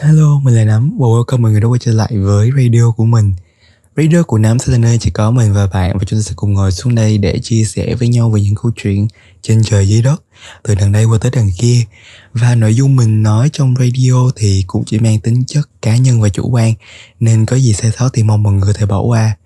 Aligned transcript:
Hello, 0.00 0.40
mình 0.42 0.54
là 0.54 0.64
Nắm 0.64 0.96
và 0.98 1.06
welcome 1.06 1.40
mọi 1.40 1.52
người 1.52 1.60
đã 1.60 1.66
quay 1.66 1.78
trở 1.78 1.92
lại 1.92 2.18
với 2.18 2.50
radio 2.56 2.90
của 2.96 3.04
mình. 3.04 3.32
Radio 3.96 4.22
của 4.22 4.38
Nắm 4.38 4.58
sẽ 4.58 4.72
là 4.72 4.78
nơi 4.78 4.98
chỉ 4.98 5.10
có 5.10 5.30
mình 5.30 5.52
và 5.52 5.66
bạn 5.66 5.98
và 5.98 6.04
chúng 6.06 6.18
ta 6.18 6.22
sẽ 6.22 6.32
cùng 6.36 6.52
ngồi 6.52 6.72
xuống 6.72 6.94
đây 6.94 7.18
để 7.18 7.38
chia 7.38 7.64
sẻ 7.64 7.94
với 7.94 8.08
nhau 8.08 8.30
về 8.30 8.40
những 8.40 8.54
câu 8.54 8.72
chuyện 8.76 9.08
trên 9.42 9.62
trời 9.64 9.88
dưới 9.88 10.02
đất 10.02 10.22
từ 10.62 10.74
đằng 10.74 10.92
đây 10.92 11.04
qua 11.04 11.18
tới 11.20 11.30
đằng 11.34 11.50
kia. 11.58 11.84
Và 12.32 12.54
nội 12.54 12.74
dung 12.74 12.96
mình 12.96 13.22
nói 13.22 13.50
trong 13.52 13.74
radio 13.78 14.30
thì 14.36 14.64
cũng 14.66 14.84
chỉ 14.84 14.98
mang 14.98 15.20
tính 15.20 15.44
chất 15.46 15.68
cá 15.82 15.96
nhân 15.96 16.20
và 16.20 16.28
chủ 16.28 16.48
quan 16.50 16.74
nên 17.20 17.46
có 17.46 17.56
gì 17.56 17.72
sai 17.72 17.90
sót 17.98 18.08
thì 18.12 18.22
mong 18.22 18.42
mọi 18.42 18.52
người 18.52 18.66
có 18.66 18.72
thể 18.72 18.86
bỏ 18.86 19.00
qua. 19.00 19.36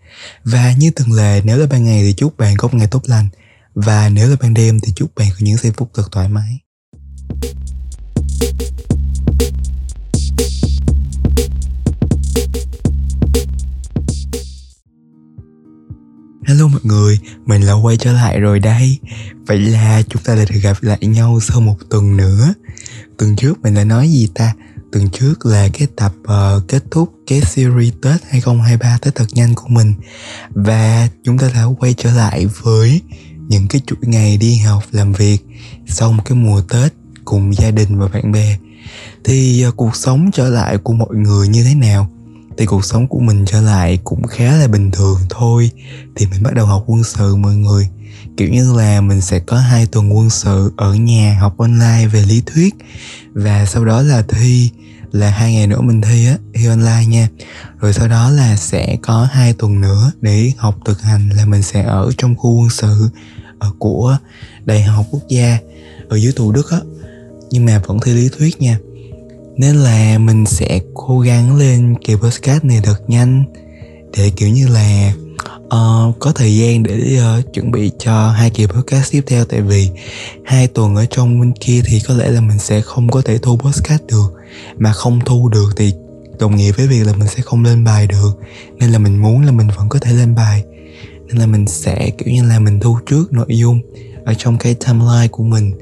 Và 0.44 0.74
như 0.78 0.90
từng 0.90 1.12
lệ 1.12 1.40
nếu 1.44 1.58
là 1.58 1.66
ban 1.66 1.84
ngày 1.84 2.02
thì 2.02 2.12
chúc 2.12 2.38
bạn 2.38 2.56
có 2.56 2.68
một 2.68 2.74
ngày 2.74 2.88
tốt 2.90 3.02
lành. 3.06 3.28
Và 3.74 4.08
nếu 4.08 4.28
là 4.28 4.36
ban 4.40 4.54
đêm 4.54 4.80
thì 4.80 4.92
chúc 4.96 5.14
bạn 5.16 5.28
có 5.30 5.38
những 5.40 5.56
giây 5.56 5.72
phút 5.76 5.90
thật 5.94 6.08
thoải 6.12 6.28
mái. 6.28 6.58
Hello 16.48 16.68
mọi 16.68 16.80
người, 16.82 17.18
mình 17.46 17.62
là 17.62 17.72
quay 17.72 17.96
trở 17.96 18.12
lại 18.12 18.40
rồi 18.40 18.58
đây 18.58 18.98
Vậy 19.46 19.58
là 19.58 20.02
chúng 20.08 20.22
ta 20.22 20.34
lại 20.34 20.46
được 20.50 20.60
gặp 20.62 20.76
lại 20.80 20.98
nhau 21.00 21.38
sau 21.42 21.60
một 21.60 21.76
tuần 21.90 22.16
nữa 22.16 22.54
Tuần 23.18 23.36
trước 23.36 23.62
mình 23.62 23.74
đã 23.74 23.84
nói 23.84 24.08
gì 24.08 24.28
ta? 24.34 24.54
Tuần 24.92 25.08
trước 25.08 25.46
là 25.46 25.68
cái 25.72 25.88
tập 25.96 26.12
uh, 26.22 26.68
kết 26.68 26.82
thúc 26.90 27.12
cái 27.26 27.40
series 27.40 27.94
Tết 28.02 28.20
2023 28.28 28.98
Tết 29.02 29.14
thật 29.14 29.24
nhanh 29.32 29.54
của 29.54 29.68
mình 29.68 29.94
Và 30.50 31.08
chúng 31.24 31.38
ta 31.38 31.50
đã 31.54 31.64
quay 31.78 31.94
trở 31.94 32.12
lại 32.12 32.46
với 32.62 33.00
những 33.48 33.68
cái 33.68 33.80
chuỗi 33.86 33.98
ngày 34.02 34.36
đi 34.36 34.56
học 34.56 34.82
làm 34.92 35.12
việc 35.12 35.38
Sau 35.86 36.12
một 36.12 36.22
cái 36.24 36.38
mùa 36.38 36.60
Tết 36.60 36.92
cùng 37.24 37.54
gia 37.54 37.70
đình 37.70 37.98
và 37.98 38.06
bạn 38.08 38.32
bè 38.32 38.58
Thì 39.24 39.64
uh, 39.68 39.76
cuộc 39.76 39.96
sống 39.96 40.30
trở 40.32 40.48
lại 40.48 40.78
của 40.78 40.92
mọi 40.92 41.14
người 41.16 41.48
như 41.48 41.64
thế 41.64 41.74
nào? 41.74 42.10
Thì 42.58 42.66
cuộc 42.66 42.84
sống 42.84 43.08
của 43.08 43.18
mình 43.18 43.44
trở 43.46 43.60
lại 43.60 43.98
cũng 44.04 44.26
khá 44.26 44.56
là 44.56 44.68
bình 44.68 44.90
thường 44.90 45.18
thôi. 45.30 45.70
Thì 46.16 46.26
mình 46.26 46.42
bắt 46.42 46.54
đầu 46.54 46.66
học 46.66 46.84
quân 46.86 47.04
sự 47.04 47.36
mọi 47.36 47.54
người. 47.54 47.88
Kiểu 48.36 48.48
như 48.48 48.72
là 48.76 49.00
mình 49.00 49.20
sẽ 49.20 49.38
có 49.38 49.56
hai 49.56 49.86
tuần 49.86 50.16
quân 50.16 50.30
sự 50.30 50.72
ở 50.76 50.94
nhà 50.94 51.38
học 51.40 51.58
online 51.58 52.06
về 52.12 52.22
lý 52.22 52.42
thuyết. 52.46 52.74
Và 53.32 53.66
sau 53.66 53.84
đó 53.84 54.02
là 54.02 54.22
thi, 54.28 54.70
là 55.12 55.30
hai 55.30 55.52
ngày 55.54 55.66
nữa 55.66 55.80
mình 55.80 56.00
thi 56.00 56.26
á, 56.26 56.38
thi 56.54 56.66
online 56.66 57.06
nha. 57.08 57.28
Rồi 57.80 57.92
sau 57.92 58.08
đó 58.08 58.30
là 58.30 58.56
sẽ 58.56 58.96
có 59.02 59.28
hai 59.32 59.52
tuần 59.52 59.80
nữa 59.80 60.12
để 60.20 60.52
học 60.56 60.74
thực 60.84 61.02
hành 61.02 61.28
là 61.28 61.46
mình 61.46 61.62
sẽ 61.62 61.82
ở 61.82 62.10
trong 62.18 62.34
khu 62.36 62.60
quân 62.60 62.70
sự 62.70 63.08
ở 63.58 63.72
của 63.78 64.18
đại 64.64 64.82
học 64.82 65.06
quốc 65.10 65.22
gia 65.28 65.58
ở 66.08 66.16
dưới 66.16 66.32
thủ 66.36 66.52
đức 66.52 66.70
á. 66.70 66.78
Nhưng 67.50 67.64
mà 67.64 67.82
vẫn 67.86 68.00
thi 68.00 68.12
lý 68.12 68.28
thuyết 68.38 68.60
nha 68.62 68.78
nên 69.58 69.76
là 69.76 70.18
mình 70.18 70.46
sẽ 70.46 70.80
cố 70.94 71.20
gắng 71.20 71.56
lên 71.56 71.94
kỳ 72.04 72.14
podcast 72.14 72.64
này 72.64 72.80
thật 72.82 73.10
nhanh. 73.10 73.44
Để 74.16 74.30
kiểu 74.36 74.48
như 74.48 74.68
là 74.68 75.12
uh, 75.64 76.18
có 76.18 76.32
thời 76.34 76.56
gian 76.56 76.82
để 76.82 77.20
uh, 77.38 77.54
chuẩn 77.54 77.70
bị 77.70 77.90
cho 77.98 78.30
hai 78.30 78.50
kỳ 78.50 78.66
podcast 78.66 79.12
tiếp 79.12 79.22
theo. 79.26 79.44
Tại 79.44 79.60
vì 79.60 79.90
hai 80.44 80.66
tuần 80.66 80.96
ở 80.96 81.06
trong 81.10 81.40
bên 81.40 81.52
kia 81.60 81.82
thì 81.86 82.00
có 82.08 82.14
lẽ 82.14 82.28
là 82.28 82.40
mình 82.40 82.58
sẽ 82.58 82.80
không 82.80 83.10
có 83.10 83.22
thể 83.22 83.38
thu 83.38 83.56
podcast 83.56 84.02
được. 84.08 84.32
Mà 84.78 84.92
không 84.92 85.20
thu 85.24 85.48
được 85.48 85.68
thì 85.76 85.92
đồng 86.38 86.56
nghĩa 86.56 86.72
với 86.72 86.86
việc 86.86 87.06
là 87.06 87.12
mình 87.12 87.28
sẽ 87.28 87.42
không 87.42 87.64
lên 87.64 87.84
bài 87.84 88.06
được. 88.06 88.30
Nên 88.78 88.90
là 88.90 88.98
mình 88.98 89.22
muốn 89.22 89.42
là 89.42 89.52
mình 89.52 89.68
vẫn 89.76 89.88
có 89.88 89.98
thể 89.98 90.12
lên 90.12 90.34
bài. 90.34 90.64
Nên 91.26 91.36
là 91.36 91.46
mình 91.46 91.66
sẽ 91.66 92.10
kiểu 92.18 92.34
như 92.34 92.44
là 92.44 92.58
mình 92.58 92.80
thu 92.80 92.98
trước 93.06 93.32
nội 93.32 93.46
dung 93.48 93.80
ở 94.24 94.34
trong 94.38 94.58
cái 94.58 94.74
timeline 94.74 95.28
của 95.28 95.42
mình 95.42 95.72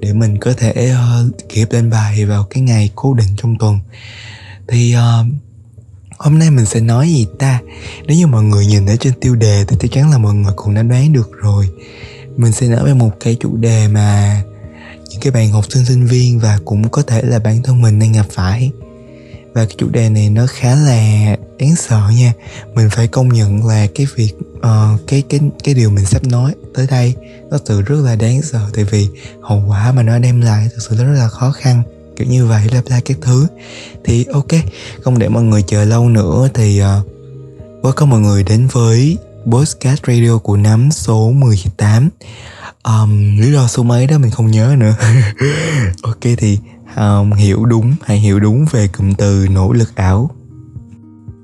để 0.00 0.12
mình 0.12 0.38
có 0.40 0.52
thể 0.56 0.92
uh, 0.92 1.48
kịp 1.48 1.68
lên 1.72 1.90
bài 1.90 2.24
vào 2.24 2.44
cái 2.50 2.62
ngày 2.62 2.90
cố 2.94 3.14
định 3.14 3.28
trong 3.36 3.58
tuần. 3.58 3.78
Thì 4.68 4.94
uh, 4.96 5.26
hôm 6.18 6.38
nay 6.38 6.50
mình 6.50 6.66
sẽ 6.66 6.80
nói 6.80 7.08
gì 7.08 7.26
ta? 7.38 7.60
Nếu 8.06 8.16
như 8.16 8.26
mọi 8.26 8.42
người 8.42 8.66
nhìn 8.66 8.86
ở 8.86 8.96
trên 8.96 9.12
tiêu 9.20 9.34
đề 9.34 9.64
thì 9.68 9.76
chắc 9.80 9.90
chắn 9.92 10.10
là 10.10 10.18
mọi 10.18 10.34
người 10.34 10.52
cũng 10.56 10.74
đã 10.74 10.82
đoán 10.82 11.12
được 11.12 11.30
rồi. 11.32 11.68
Mình 12.36 12.52
sẽ 12.52 12.68
nói 12.68 12.84
về 12.84 12.94
một 12.94 13.10
cái 13.20 13.36
chủ 13.40 13.56
đề 13.56 13.88
mà 13.88 14.42
những 15.10 15.20
cái 15.20 15.30
bạn 15.30 15.50
học 15.50 15.64
sinh 15.68 15.84
sinh 15.84 16.06
viên 16.06 16.38
và 16.38 16.58
cũng 16.64 16.88
có 16.88 17.02
thể 17.02 17.22
là 17.22 17.38
bản 17.38 17.62
thân 17.62 17.82
mình 17.82 17.98
đang 17.98 18.12
gặp 18.12 18.26
phải 18.30 18.70
và 19.56 19.64
cái 19.64 19.74
chủ 19.78 19.88
đề 19.88 20.08
này 20.08 20.30
nó 20.30 20.46
khá 20.46 20.74
là 20.74 21.36
đáng 21.58 21.76
sợ 21.76 22.00
nha. 22.18 22.32
Mình 22.74 22.90
phải 22.90 23.08
công 23.08 23.28
nhận 23.28 23.66
là 23.66 23.86
cái 23.94 24.06
việc 24.14 24.32
uh, 24.58 25.00
cái 25.06 25.22
cái 25.28 25.40
cái 25.64 25.74
điều 25.74 25.90
mình 25.90 26.06
sắp 26.06 26.24
nói 26.24 26.54
tới 26.74 26.86
đây 26.90 27.14
nó 27.50 27.58
tự 27.66 27.82
rất 27.82 27.96
là 28.04 28.16
đáng 28.16 28.42
sợ. 28.42 28.60
Tại 28.74 28.84
vì 28.84 29.08
hậu 29.42 29.64
quả 29.68 29.92
mà 29.92 30.02
nó 30.02 30.18
đem 30.18 30.40
lại 30.40 30.68
thực 30.74 30.82
sự 30.88 30.96
rất 30.96 31.12
là 31.12 31.28
khó 31.28 31.50
khăn 31.50 31.82
kiểu 32.16 32.26
như 32.28 32.46
vậy 32.46 32.66
bla 32.70 32.82
bla 32.86 33.00
các 33.04 33.16
thứ. 33.20 33.46
Thì 34.04 34.24
ok 34.32 34.52
không 35.02 35.18
để 35.18 35.28
mọi 35.28 35.42
người 35.42 35.62
chờ 35.62 35.84
lâu 35.84 36.08
nữa 36.08 36.48
thì 36.54 36.82
uh, 37.82 37.94
có 37.96 38.06
mọi 38.06 38.20
người 38.20 38.42
đến 38.42 38.68
với 38.72 39.18
podcast 39.46 40.00
radio 40.06 40.38
của 40.38 40.56
nắm 40.56 40.88
số 40.92 41.30
18 41.30 42.10
um, 42.84 43.38
lý 43.40 43.52
do 43.52 43.68
số 43.68 43.82
mấy 43.82 44.06
đó 44.06 44.18
mình 44.18 44.30
không 44.30 44.50
nhớ 44.50 44.74
nữa. 44.78 44.94
Ok 46.02 46.22
thì 46.38 46.58
um, 46.96 47.32
hiểu 47.32 47.64
đúng 47.64 47.94
hãy 48.04 48.18
hiểu 48.18 48.40
đúng 48.40 48.66
về 48.70 48.88
cụm 48.88 49.12
từ 49.14 49.46
nỗ 49.50 49.72
lực 49.72 49.96
ảo. 49.96 50.30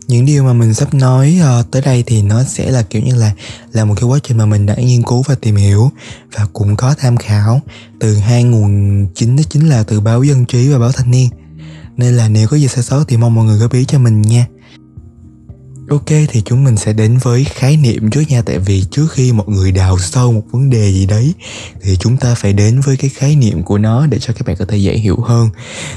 Những 0.08 0.26
điều 0.26 0.44
mà 0.44 0.52
mình 0.52 0.74
sắp 0.74 0.94
nói 0.94 1.40
uh, 1.60 1.70
tới 1.70 1.82
đây 1.82 2.04
thì 2.06 2.22
nó 2.22 2.42
sẽ 2.44 2.70
là 2.70 2.82
kiểu 2.82 3.02
như 3.02 3.14
là 3.14 3.32
là 3.72 3.84
một 3.84 3.94
cái 3.96 4.04
quá 4.04 4.18
trình 4.22 4.36
mà 4.36 4.46
mình 4.46 4.66
đã 4.66 4.74
nghiên 4.74 5.02
cứu 5.02 5.22
và 5.26 5.34
tìm 5.34 5.56
hiểu 5.56 5.90
và 6.32 6.46
cũng 6.52 6.76
có 6.76 6.94
tham 6.98 7.16
khảo 7.16 7.60
từ 8.00 8.16
hai 8.16 8.44
nguồn 8.44 9.06
chính 9.14 9.36
đó 9.36 9.42
chính 9.48 9.68
là 9.68 9.82
từ 9.82 10.00
báo 10.00 10.22
dân 10.22 10.46
trí 10.46 10.68
và 10.68 10.78
báo 10.78 10.92
thanh 10.92 11.10
niên. 11.10 11.30
Nên 11.96 12.14
là 12.14 12.28
nếu 12.28 12.48
có 12.48 12.56
gì 12.56 12.68
sai 12.68 12.84
sót 12.84 13.04
thì 13.08 13.16
mong 13.16 13.34
mọi 13.34 13.44
người 13.44 13.58
góp 13.58 13.72
ý 13.72 13.84
cho 13.84 13.98
mình 13.98 14.22
nha. 14.22 14.46
Ok 15.92 16.06
thì 16.06 16.42
chúng 16.44 16.64
mình 16.64 16.76
sẽ 16.76 16.92
đến 16.92 17.18
với 17.22 17.44
khái 17.44 17.76
niệm 17.76 18.10
trước 18.10 18.22
nha. 18.28 18.42
Tại 18.42 18.58
vì 18.58 18.84
trước 18.90 19.06
khi 19.12 19.32
mọi 19.32 19.46
người 19.48 19.72
đào 19.72 19.98
sâu 19.98 20.32
một 20.32 20.42
vấn 20.50 20.70
đề 20.70 20.92
gì 20.92 21.06
đấy 21.06 21.34
Thì 21.82 21.96
chúng 21.96 22.16
ta 22.16 22.34
phải 22.34 22.52
đến 22.52 22.80
với 22.80 22.96
cái 22.96 23.10
khái 23.10 23.36
niệm 23.36 23.62
của 23.62 23.78
nó 23.78 24.06
Để 24.06 24.18
cho 24.18 24.34
các 24.34 24.46
bạn 24.46 24.56
có 24.58 24.64
thể 24.64 24.76
dễ 24.76 24.96
hiểu 24.96 25.16
hơn. 25.20 25.48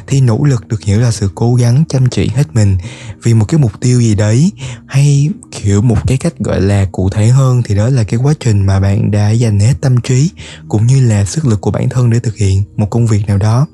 Thì 0.07 0.21
nỗ 0.21 0.43
lực 0.43 0.67
được 0.67 0.83
hiểu 0.83 0.99
là 0.99 1.11
sự 1.11 1.29
cố 1.35 1.55
gắng 1.55 1.83
chăm 1.89 2.09
chỉ 2.09 2.27
hết 2.35 2.43
mình 2.53 2.77
Vì 3.23 3.33
một 3.33 3.45
cái 3.45 3.59
mục 3.59 3.71
tiêu 3.81 4.01
gì 4.01 4.15
đấy 4.15 4.51
Hay 4.85 5.29
kiểu 5.51 5.81
một 5.81 5.97
cái 6.07 6.17
cách 6.17 6.39
gọi 6.39 6.61
là 6.61 6.85
cụ 6.91 7.09
thể 7.09 7.27
hơn 7.27 7.61
Thì 7.65 7.75
đó 7.75 7.89
là 7.89 8.03
cái 8.03 8.19
quá 8.23 8.33
trình 8.39 8.65
mà 8.65 8.79
bạn 8.79 9.11
đã 9.11 9.29
dành 9.29 9.59
hết 9.59 9.73
tâm 9.81 10.01
trí 10.01 10.29
Cũng 10.67 10.87
như 10.87 11.07
là 11.07 11.25
sức 11.25 11.45
lực 11.45 11.61
của 11.61 11.71
bản 11.71 11.89
thân 11.89 12.09
để 12.09 12.19
thực 12.19 12.37
hiện 12.37 12.63
một 12.75 12.87
công 12.89 13.07
việc 13.07 13.27
nào 13.27 13.37
đó. 13.37 13.67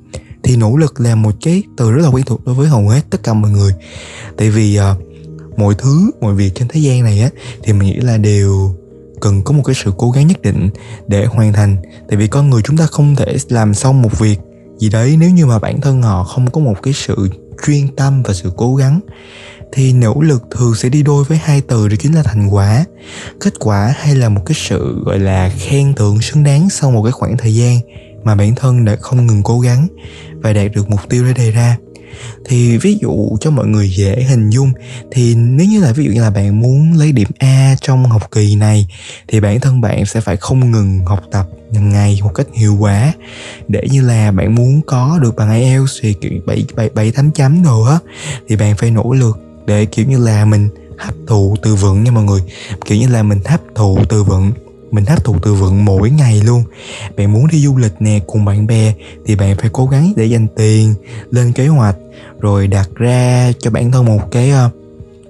Thì 0.43 0.55
nỗ 0.55 0.77
lực 0.77 0.99
là 0.99 1.15
một 1.15 1.35
cái 1.41 1.63
từ 1.77 1.91
rất 1.91 2.01
là 2.03 2.09
quen 2.09 2.25
thuộc 2.25 2.45
đối 2.45 2.55
với 2.55 2.67
hầu 2.67 2.89
hết 2.89 3.01
tất 3.09 3.23
cả 3.23 3.33
mọi 3.33 3.51
người. 3.51 3.73
Tại 4.37 4.49
vì 4.49 4.79
uh, 4.79 5.10
mọi 5.57 5.75
thứ, 5.77 6.11
mọi 6.21 6.35
việc 6.35 6.51
trên 6.55 6.67
thế 6.67 6.79
gian 6.79 7.03
này 7.03 7.21
á, 7.21 7.29
thì 7.63 7.73
mình 7.73 7.87
nghĩ 7.87 7.95
là 7.95 8.17
đều 8.17 8.75
cần 9.21 9.43
có 9.43 9.51
một 9.51 9.63
cái 9.65 9.75
sự 9.83 9.93
cố 9.97 10.11
gắng 10.11 10.27
nhất 10.27 10.41
định 10.41 10.69
để 11.07 11.25
hoàn 11.25 11.53
thành. 11.53 11.77
Tại 12.09 12.17
vì 12.17 12.27
con 12.27 12.49
người 12.49 12.61
chúng 12.61 12.77
ta 12.77 12.85
không 12.85 13.15
thể 13.15 13.37
làm 13.49 13.73
xong 13.73 14.01
một 14.01 14.19
việc 14.19 14.39
gì 14.77 14.89
đấy 14.89 15.15
nếu 15.19 15.29
như 15.29 15.45
mà 15.45 15.59
bản 15.59 15.81
thân 15.81 16.01
họ 16.01 16.23
không 16.23 16.51
có 16.51 16.61
một 16.61 16.81
cái 16.83 16.93
sự 16.93 17.29
chuyên 17.65 17.95
tâm 17.95 18.23
và 18.23 18.33
sự 18.33 18.51
cố 18.57 18.75
gắng. 18.75 18.99
Thì 19.71 19.93
nỗ 19.93 20.21
lực 20.21 20.43
thường 20.51 20.75
sẽ 20.75 20.89
đi 20.89 21.03
đôi 21.03 21.23
với 21.23 21.37
hai 21.37 21.61
từ, 21.61 21.87
đó 21.87 21.95
chính 21.99 22.15
là 22.15 22.23
thành 22.23 22.47
quả. 22.47 22.85
Kết 23.39 23.53
quả 23.59 23.93
hay 23.97 24.15
là 24.15 24.29
một 24.29 24.41
cái 24.45 24.55
sự, 24.57 25.03
gọi 25.05 25.19
là, 25.19 25.51
khen 25.57 25.93
thưởng 25.93 26.21
xứng 26.21 26.43
đáng 26.43 26.69
sau 26.69 26.91
một 26.91 27.03
cái 27.03 27.11
khoảng 27.11 27.37
thời 27.37 27.55
gian 27.55 27.79
mà 28.23 28.35
bản 28.35 28.55
thân 28.55 28.85
đã 28.85 28.95
không 28.95 29.27
ngừng 29.27 29.43
cố 29.43 29.59
gắng 29.59 29.87
và 30.33 30.53
đạt 30.53 30.71
được 30.75 30.89
mục 30.89 30.99
tiêu 31.09 31.23
đã 31.23 31.31
đề 31.33 31.51
ra 31.51 31.77
thì 32.45 32.77
ví 32.77 32.97
dụ 33.01 33.37
cho 33.41 33.51
mọi 33.51 33.67
người 33.67 33.89
dễ 33.89 34.23
hình 34.29 34.49
dung, 34.49 34.71
thì 35.11 35.35
nếu 35.35 35.67
như 35.67 35.79
là 35.79 35.91
ví 35.91 36.05
dụ 36.05 36.11
như 36.11 36.21
là 36.21 36.29
bạn 36.29 36.61
muốn 36.61 36.93
lấy 36.93 37.11
điểm 37.11 37.27
A 37.37 37.75
trong 37.81 38.05
học 38.05 38.31
kỳ 38.31 38.55
này, 38.55 38.87
thì 39.27 39.39
bản 39.39 39.59
thân 39.59 39.81
bạn 39.81 40.05
sẽ 40.05 40.21
phải 40.21 40.37
không 40.37 40.71
ngừng 40.71 41.05
học 41.05 41.23
tập 41.31 41.45
hàng 41.73 41.89
ngày 41.89 42.19
một 42.23 42.31
cách 42.35 42.47
hiệu 42.53 42.77
quả. 42.79 43.13
Để 43.67 43.81
như 43.91 44.01
là 44.01 44.31
bạn 44.31 44.55
muốn 44.55 44.81
có 44.87 45.19
được 45.21 45.35
bằng 45.35 45.61
IELTS 45.61 45.97
thì 46.01 46.13
kiểu 46.21 46.31
bảy 46.45 46.65
bảy 46.75 46.89
bảy 46.89 47.11
tám 47.11 47.31
chấm 47.31 47.63
đồ 47.63 47.83
á, 47.83 47.99
thì 48.47 48.55
bạn 48.55 48.77
phải 48.77 48.91
nỗ 48.91 49.13
lực 49.13 49.39
để 49.65 49.85
kiểu 49.85 50.05
như 50.05 50.17
là 50.17 50.45
mình 50.45 50.69
hấp 50.97 51.13
thụ 51.27 51.55
từ 51.61 51.75
vựng 51.75 52.03
nha 52.03 52.11
mọi 52.11 52.23
người. 52.23 52.41
Kiểu 52.85 52.97
như 52.97 53.07
là 53.07 53.23
mình 53.23 53.39
hấp 53.45 53.61
thụ 53.75 53.99
từ 54.09 54.23
vựng 54.23 54.51
mình 54.91 55.05
hấp 55.05 55.23
thụ 55.23 55.35
từ 55.41 55.53
vựng 55.53 55.85
mỗi 55.85 56.09
ngày 56.09 56.41
luôn. 56.45 56.63
Bạn 57.17 57.33
muốn 57.33 57.47
đi 57.47 57.59
du 57.59 57.77
lịch 57.77 57.93
nè, 57.99 58.19
cùng 58.27 58.45
bạn 58.45 58.67
bè, 58.67 58.93
thì 59.25 59.35
bạn 59.35 59.57
phải 59.57 59.69
cố 59.73 59.85
gắng 59.85 60.13
để 60.15 60.25
dành 60.25 60.47
tiền 60.55 60.93
lên 61.31 61.51
kế 61.53 61.67
hoạch, 61.67 61.95
rồi 62.39 62.67
đặt 62.67 62.89
ra 62.95 63.51
cho 63.59 63.71
bản 63.71 63.91
thân 63.91 64.05
một 64.05 64.31
cái 64.31 64.49
ờ, 64.49 64.69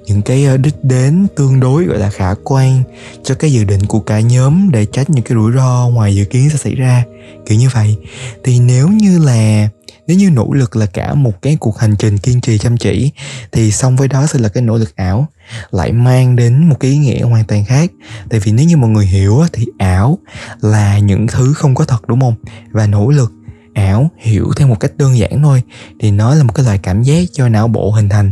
những 0.06 0.22
cái 0.22 0.46
ờ, 0.46 0.58
đích 0.58 0.84
đến 0.84 1.28
tương 1.36 1.60
đối, 1.60 1.86
gọi 1.86 2.00
là, 2.00 2.10
khả 2.10 2.34
quan 2.44 2.84
cho 3.24 3.36
cái 3.36 3.52
dự 3.52 3.64
định 3.64 3.86
của 3.86 4.00
cả 4.00 4.20
nhóm 4.20 4.72
để 4.72 4.86
tránh 4.86 5.06
những 5.08 5.24
cái 5.24 5.36
rủi 5.36 5.52
ro 5.52 5.90
ngoài 5.94 6.16
dự 6.16 6.26
kiến 6.26 6.50
sẽ 6.50 6.58
xảy 6.58 6.76
ra. 6.76 7.04
Kiểu 7.46 7.58
như 7.60 7.70
vậy. 7.74 7.98
Thì 8.44 8.60
nếu 8.60 8.88
như 8.88 9.20
là 9.20 9.70
nếu 10.12 10.20
như 10.20 10.30
nỗ 10.30 10.54
lực 10.54 10.76
là 10.76 10.86
cả 10.86 11.14
một 11.14 11.42
cái 11.42 11.58
cuộc 11.60 11.80
hành 11.80 11.96
trình 11.96 12.18
kiên 12.18 12.42
trì 12.42 12.58
chăm 12.58 12.78
chỉ, 12.78 13.12
thì 13.52 13.72
song 13.72 13.96
với 13.96 14.08
đó 14.08 14.28
sẽ 14.28 14.40
là 14.40 14.50
cái 14.50 14.64
nỗ 14.64 14.78
lực 14.78 14.96
ảo, 14.96 15.28
lại 15.72 15.92
mang 15.92 16.36
đến 16.36 16.70
một 16.70 16.76
cái 16.80 16.92
ý 16.92 16.98
nghĩa 16.98 17.22
hoàn 17.22 17.46
toàn 17.46 17.66
khác. 17.66 17.92
Tại 18.30 18.40
vì 18.40 18.52
nếu 18.52 18.66
như 18.66 18.78
mọi 18.78 18.90
người 18.90 19.06
hiểu 19.06 19.44
thì 19.54 19.66
ảo 19.78 20.18
là 20.62 21.00
những 21.00 21.28
thứ 21.28 21.54
không 21.54 21.76
có 21.76 21.86
thật, 21.86 22.08
đúng 22.08 22.22
không? 22.22 22.36
Và 22.72 22.88
nỗ 22.88 23.10
lực 23.10 23.32
ảo 23.74 24.10
hiểu 24.18 24.52
theo 24.58 24.68
một 24.68 24.80
cách 24.80 24.92
đơn 24.98 25.18
giản 25.18 25.42
thôi, 25.44 25.64
thì 26.00 26.12
nó 26.12 26.36
là 26.36 26.44
một 26.44 26.54
cái 26.56 26.66
loại 26.66 26.78
cảm 26.78 27.04
giác 27.04 27.28
cho 27.34 27.50
não 27.50 27.68
bộ 27.68 27.92
hình 27.92 28.10
thành. 28.10 28.32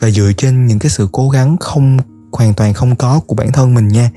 Và 0.00 0.10
dựa 0.10 0.32
trên 0.36 0.66
những 0.66 0.78
cái 0.78 0.90
sự 0.90 1.08
cố 1.12 1.30
gắng 1.30 1.56
không 1.60 1.98
hoàn 2.38 2.54
toàn 2.54 2.74
không 2.74 2.96
có 2.96 3.20
của 3.26 3.34
bản 3.34 3.52
thân 3.52 3.74
mình 3.74 3.88
nha. 3.88 4.10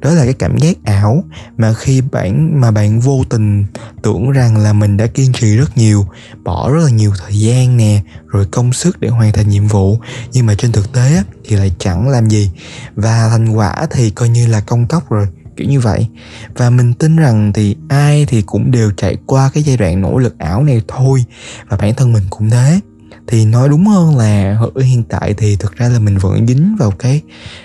Đó 0.00 0.10
là 0.10 0.24
cái 0.24 0.34
cảm 0.34 0.58
giác 0.58 0.76
ảo 0.84 1.24
mà 1.56 1.74
khi 1.74 2.00
bạn 2.00 2.60
mà 2.60 2.70
bạn 2.70 3.00
vô 3.00 3.24
tình 3.30 3.66
tưởng 4.02 4.30
rằng 4.30 4.56
là 4.56 4.72
mình 4.72 4.96
đã 4.96 5.06
kiên 5.06 5.32
trì 5.32 5.56
rất 5.56 5.78
nhiều, 5.78 6.06
bỏ 6.44 6.70
rất 6.72 6.84
là 6.84 6.90
nhiều 6.90 7.12
thời 7.18 7.40
gian 7.40 7.76
nè, 7.76 8.00
rồi 8.26 8.46
công 8.50 8.72
sức 8.72 9.00
để 9.00 9.08
hoàn 9.08 9.32
thành 9.32 9.48
nhiệm 9.48 9.66
vụ. 9.66 9.98
Nhưng 10.32 10.46
mà 10.46 10.54
trên 10.54 10.72
thực 10.72 10.92
tế 10.92 11.22
thì 11.44 11.56
lại 11.56 11.72
chẳng 11.78 12.08
làm 12.08 12.28
gì. 12.28 12.50
Và 12.94 13.28
thành 13.30 13.48
quả 13.48 13.86
thì 13.90 14.10
coi 14.10 14.28
như 14.28 14.46
là 14.46 14.60
công 14.60 14.86
cốc 14.86 15.10
rồi, 15.10 15.26
kiểu 15.56 15.68
như 15.68 15.80
vậy. 15.80 16.08
Và 16.56 16.70
mình 16.70 16.94
tin 16.94 17.16
rằng 17.16 17.52
thì 17.52 17.76
ai 17.88 18.26
thì 18.28 18.42
cũng 18.42 18.70
đều 18.70 18.90
trải 18.90 19.16
qua 19.26 19.50
cái 19.54 19.62
giai 19.62 19.76
đoạn 19.76 20.00
nỗ 20.00 20.18
lực 20.18 20.38
ảo 20.38 20.62
này 20.62 20.82
thôi. 20.88 21.24
Và 21.68 21.76
bản 21.76 21.94
thân 21.94 22.12
mình 22.12 22.24
cũng 22.30 22.50
thế 22.50 22.80
thì 23.26 23.44
nói 23.44 23.68
đúng 23.68 23.86
hơn 23.86 24.16
là 24.16 24.58
ở 24.74 24.82
hiện 24.82 25.02
tại 25.08 25.34
thì 25.34 25.56
thực 25.56 25.76
ra 25.76 25.88
là 25.88 25.98
mình 25.98 26.18
vẫn 26.18 26.46
dính 26.46 26.76
vào 26.78 26.90
cái 26.90 27.20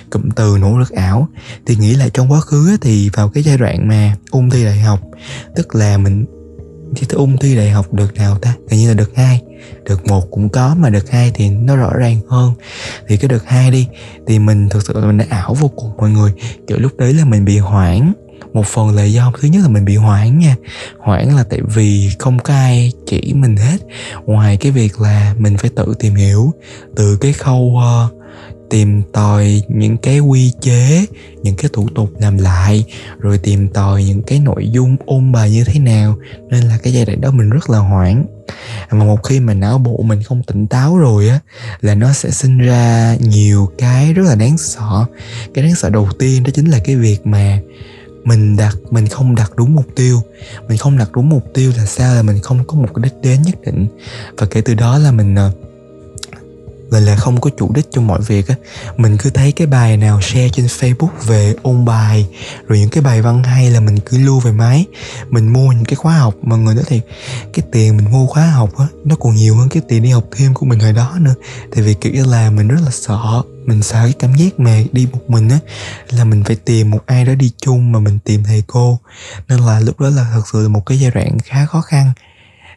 cụm 0.09 0.29
từ 0.29 0.57
nỗ 0.61 0.77
lực 0.77 0.91
ảo. 0.91 1.27
Thì 1.65 1.75
nghĩ 1.75 1.93
lại 1.93 2.09
trong 2.13 2.31
quá 2.31 2.39
khứ 2.39 2.77
thì 2.81 3.09
vào 3.13 3.29
cái 3.29 3.43
giai 3.43 3.57
đoạn 3.57 3.87
mà 3.87 4.15
ung 4.31 4.49
thi 4.49 4.63
đại 4.65 4.79
học, 4.79 4.99
tức 5.55 5.75
là 5.75 5.97
mình 5.97 6.25
thì 6.95 7.07
tôi 7.09 7.27
thi 7.41 7.55
đại 7.55 7.69
học 7.69 7.93
được 7.93 8.15
nào 8.15 8.37
ta? 8.37 8.53
Tự 8.69 8.77
như 8.77 8.87
là 8.87 8.93
được 8.93 9.15
hai, 9.15 9.41
được 9.85 10.07
một 10.07 10.31
cũng 10.31 10.49
có 10.49 10.75
mà 10.79 10.89
được 10.89 11.11
hai 11.11 11.31
thì 11.35 11.49
nó 11.49 11.75
rõ 11.75 11.93
ràng 11.93 12.19
hơn. 12.29 12.53
Thì 13.07 13.17
cái 13.17 13.29
được 13.29 13.47
hai 13.47 13.71
đi, 13.71 13.87
thì 14.27 14.39
mình 14.39 14.69
thực 14.69 14.83
sự 14.83 14.99
là 14.99 15.07
mình 15.07 15.17
đã 15.17 15.25
ảo 15.29 15.53
vô 15.53 15.67
cùng, 15.67 15.97
mọi 15.97 16.09
người. 16.09 16.31
Kiểu 16.67 16.77
lúc 16.79 16.97
đấy 16.97 17.13
là 17.13 17.25
mình 17.25 17.45
bị 17.45 17.57
hoảng 17.57 18.13
một 18.57 18.65
phần 18.65 18.95
là 18.95 19.03
do 19.03 19.31
thứ 19.39 19.47
nhất 19.47 19.61
là 19.63 19.67
mình 19.67 19.85
bị 19.85 19.95
hoảng 19.95 20.39
nha. 20.39 20.55
Hoảng 20.99 21.35
là 21.35 21.43
tại 21.43 21.59
vì 21.75 22.09
không 22.19 22.39
có 22.39 22.53
ai 22.53 22.91
chỉ 23.07 23.33
mình 23.35 23.55
hết. 23.55 23.77
Ngoài 24.25 24.57
cái 24.57 24.71
việc 24.71 25.01
là 25.01 25.35
mình 25.37 25.57
phải 25.57 25.69
tự 25.75 25.93
tìm 25.99 26.15
hiểu 26.15 26.53
từ 26.95 27.17
cái 27.17 27.33
khâu 27.33 27.73
uh, 27.77 28.13
tìm 28.69 29.01
tòi 29.13 29.61
những 29.67 29.97
cái 29.97 30.19
quy 30.19 30.51
chế 30.61 31.05
những 31.43 31.55
cái 31.55 31.69
thủ 31.73 31.87
tục 31.95 32.09
làm 32.19 32.37
lại 32.37 32.85
rồi 33.19 33.37
tìm 33.37 33.67
tòi 33.67 34.03
những 34.03 34.23
cái 34.23 34.39
nội 34.39 34.69
dung 34.71 34.95
ôn 35.05 35.31
bài 35.31 35.51
như 35.51 35.63
thế 35.63 35.79
nào. 35.79 36.17
Nên 36.49 36.63
là 36.63 36.77
cái 36.83 36.93
giai 36.93 37.05
đoạn 37.05 37.21
đó 37.21 37.31
mình 37.31 37.49
rất 37.49 37.69
là 37.69 37.79
hoảng 37.79 38.25
mà 38.91 39.05
một 39.05 39.23
khi 39.23 39.39
mà 39.39 39.53
não 39.53 39.77
bộ 39.77 40.03
mình 40.03 40.23
không 40.23 40.43
tỉnh 40.43 40.67
táo 40.67 40.97
rồi 40.97 41.29
á 41.29 41.39
là 41.81 41.95
nó 41.95 42.13
sẽ 42.13 42.31
sinh 42.31 42.57
ra 42.57 43.15
nhiều 43.19 43.71
cái 43.77 44.13
rất 44.13 44.23
là 44.25 44.35
đáng 44.35 44.57
sợ. 44.57 45.05
Cái 45.53 45.63
đáng 45.63 45.75
sợ 45.75 45.89
đầu 45.89 46.09
tiên 46.19 46.43
đó 46.43 46.49
chính 46.53 46.65
là 46.65 46.79
cái 46.83 46.95
việc 46.95 47.27
mà 47.27 47.59
mình 48.27 48.57
đặt 48.57 48.77
mình 48.89 49.07
không 49.07 49.35
đặt 49.35 49.51
đúng 49.55 49.75
mục 49.75 49.85
tiêu. 49.95 50.21
Mình 50.67 50.77
không 50.77 50.97
đặt 50.97 51.09
đúng 51.13 51.29
mục 51.29 51.43
tiêu 51.53 51.71
là 51.77 51.85
sao 51.85 52.15
là 52.15 52.21
mình 52.21 52.39
không 52.39 52.63
có 52.67 52.77
một 52.77 52.87
cái 52.95 53.03
đích 53.03 53.13
đến 53.21 53.41
nhất 53.41 53.55
định. 53.65 53.87
Và 54.37 54.47
kể 54.51 54.61
từ 54.61 54.73
đó 54.73 54.97
là 54.97 55.11
mình 55.11 55.35
uh, 55.35 55.66
gọi 56.89 57.01
là 57.01 57.15
không 57.15 57.41
có 57.41 57.49
chủ 57.57 57.73
đích 57.73 57.85
cho 57.91 58.01
mọi 58.01 58.21
việc 58.21 58.47
á. 58.47 58.55
Mình 58.97 59.17
cứ 59.17 59.29
thấy 59.29 59.51
cái 59.51 59.67
bài 59.67 59.97
nào 59.97 60.21
share 60.21 60.49
trên 60.49 60.65
facebook 60.65 61.09
về 61.25 61.55
ôn 61.63 61.85
bài, 61.85 62.27
rồi 62.67 62.79
những 62.79 62.89
cái 62.89 63.03
bài 63.03 63.21
văn 63.21 63.43
hay 63.43 63.69
là 63.69 63.79
mình 63.79 63.99
cứ 63.99 64.17
lưu 64.17 64.39
về 64.39 64.51
máy. 64.51 64.85
Mình 65.29 65.53
mua 65.53 65.71
những 65.71 65.85
cái 65.85 65.95
khóa 65.95 66.17
học 66.17 66.35
mà 66.41 66.55
người 66.55 66.75
nói 66.75 66.83
thì 66.87 67.01
cái 67.53 67.65
tiền 67.71 67.97
mình 67.97 68.11
mua 68.11 68.27
khóa 68.27 68.45
học 68.45 68.77
á, 68.77 68.85
nó 69.05 69.15
còn 69.15 69.35
nhiều 69.35 69.55
hơn 69.55 69.69
cái 69.69 69.83
tiền 69.87 70.03
đi 70.03 70.09
học 70.09 70.23
thêm 70.31 70.53
của 70.53 70.65
mình 70.65 70.79
hồi 70.79 70.93
đó 70.93 71.15
nữa. 71.19 71.35
Tại 71.75 71.83
vì, 71.83 71.93
kiểu 71.93 72.25
là, 72.25 72.49
mình 72.49 72.67
rất 72.67 72.79
là 72.85 72.91
sợ, 72.91 73.41
mình 73.65 73.83
sợ 73.83 74.03
cái 74.03 74.13
cảm 74.19 74.35
giác 74.35 74.59
mà 74.59 74.83
đi 74.91 75.07
một 75.11 75.21
mình 75.27 75.49
á, 75.49 75.59
là 76.09 76.23
mình 76.23 76.43
phải 76.43 76.55
tìm 76.55 76.91
một 76.91 77.01
ai 77.05 77.25
đó 77.25 77.33
đi 77.33 77.51
chung 77.61 77.91
mà 77.91 77.99
mình 77.99 78.19
tìm 78.19 78.43
thầy 78.43 78.63
cô. 78.67 78.99
Nên 79.47 79.59
là 79.59 79.79
lúc 79.79 79.99
đó 79.99 80.09
là 80.09 80.27
thật 80.33 80.43
sự 80.51 80.63
là 80.63 80.69
một 80.69 80.85
cái 80.85 80.99
giai 80.99 81.11
đoạn 81.11 81.37
khá 81.43 81.65
khó 81.65 81.81
khăn. 81.81 82.11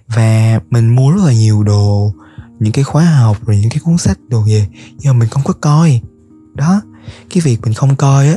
Và 0.09 0.61
mình 0.71 0.97
mua 0.97 1.11
rất 1.11 1.23
là 1.27 1.33
nhiều 1.33 1.63
đồ 1.63 2.13
những 2.61 2.73
cái 2.73 2.85
khóa 2.85 3.05
học 3.05 3.47
rồi 3.47 3.57
những 3.57 3.71
cái 3.71 3.79
cuốn 3.85 3.99
sách 3.99 4.19
đồ 4.29 4.45
gì 4.45 4.65
nhưng 4.99 5.13
mà 5.13 5.19
mình 5.19 5.29
không 5.29 5.43
có 5.45 5.53
coi. 5.53 6.01
Đó 6.55 6.83
cái 7.31 7.41
việc 7.41 7.61
mình 7.63 7.75
không 7.75 7.97
coi 7.97 8.29
á 8.29 8.37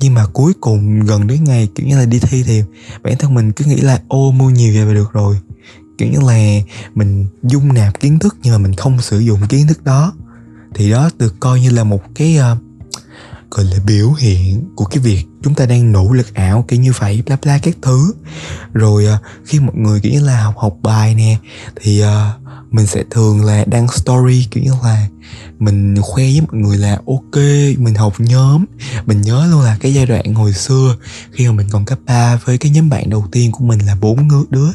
nhưng 0.00 0.14
mà 0.14 0.26
cuối 0.26 0.52
cùng 0.60 1.00
gần 1.00 1.26
đến 1.26 1.44
ngày 1.44 1.68
kiểu 1.74 1.86
như 1.86 1.98
là 1.98 2.04
đi 2.04 2.18
thi 2.18 2.42
thì 2.42 2.62
bản 3.02 3.18
thân 3.18 3.34
mình 3.34 3.52
cứ 3.52 3.64
nghĩ 3.64 3.76
là 3.76 4.02
ô 4.08 4.30
mua 4.30 4.50
nhiều 4.50 4.74
về 4.74 4.84
là 4.84 4.94
được 4.94 5.12
rồi. 5.12 5.38
Kiểu 5.98 6.08
như 6.08 6.18
là 6.20 6.64
mình 6.94 7.26
dung 7.42 7.74
nạp 7.74 8.00
kiến 8.00 8.18
thức 8.18 8.36
nhưng 8.42 8.52
mà 8.52 8.58
mình 8.58 8.74
không 8.74 9.00
sử 9.00 9.18
dụng 9.18 9.40
kiến 9.48 9.66
thức 9.66 9.84
đó. 9.84 10.12
Thì 10.74 10.90
đó 10.90 11.10
được 11.18 11.40
coi 11.40 11.60
như 11.60 11.70
là 11.70 11.84
một 11.84 12.02
cái 12.14 12.38
uh, 12.38 12.58
gọi 13.50 13.64
là 13.64 13.76
biểu 13.86 14.12
hiện 14.12 14.64
của 14.76 14.84
cái 14.84 14.98
việc 14.98 15.24
chúng 15.42 15.54
ta 15.54 15.66
đang 15.66 15.92
nỗ 15.92 16.12
lực 16.12 16.34
ảo 16.34 16.64
kiểu 16.68 16.80
như 16.80 16.92
vậy 16.98 17.22
bla 17.26 17.36
bla 17.42 17.58
các 17.58 17.76
thứ. 17.82 18.12
Rồi 18.72 19.06
uh, 19.14 19.46
khi 19.46 19.60
mọi 19.60 19.76
người 19.76 20.00
kiểu 20.00 20.12
như 20.12 20.20
là 20.20 20.42
học 20.42 20.54
học 20.58 20.76
bài 20.82 21.14
nè 21.14 21.38
thì 21.76 22.02
uh, 22.02 22.08
mình 22.72 22.86
sẽ 22.86 23.04
thường 23.10 23.44
là 23.44 23.64
đăng 23.64 23.88
story 23.88 24.46
kiểu 24.50 24.64
như 24.64 24.72
là 24.84 25.06
mình 25.58 25.94
khoe 26.02 26.22
với 26.24 26.40
mọi 26.40 26.60
người 26.60 26.78
là 26.78 26.98
ok 27.06 27.42
mình 27.78 27.94
học 27.94 28.14
nhóm. 28.18 28.64
Mình 29.06 29.20
nhớ 29.22 29.46
luôn 29.50 29.60
là 29.60 29.76
cái 29.80 29.94
giai 29.94 30.06
đoạn 30.06 30.34
hồi 30.34 30.52
xưa 30.52 30.96
khi 31.32 31.46
mà 31.46 31.52
mình 31.52 31.66
còn 31.70 31.84
cấp 31.84 31.98
3 32.06 32.40
với 32.44 32.58
cái 32.58 32.70
nhóm 32.70 32.88
bạn 32.88 33.10
đầu 33.10 33.24
tiên 33.32 33.52
của 33.52 33.64
mình 33.64 33.78
là 33.86 33.96
bốn 34.00 34.28
đứa 34.50 34.68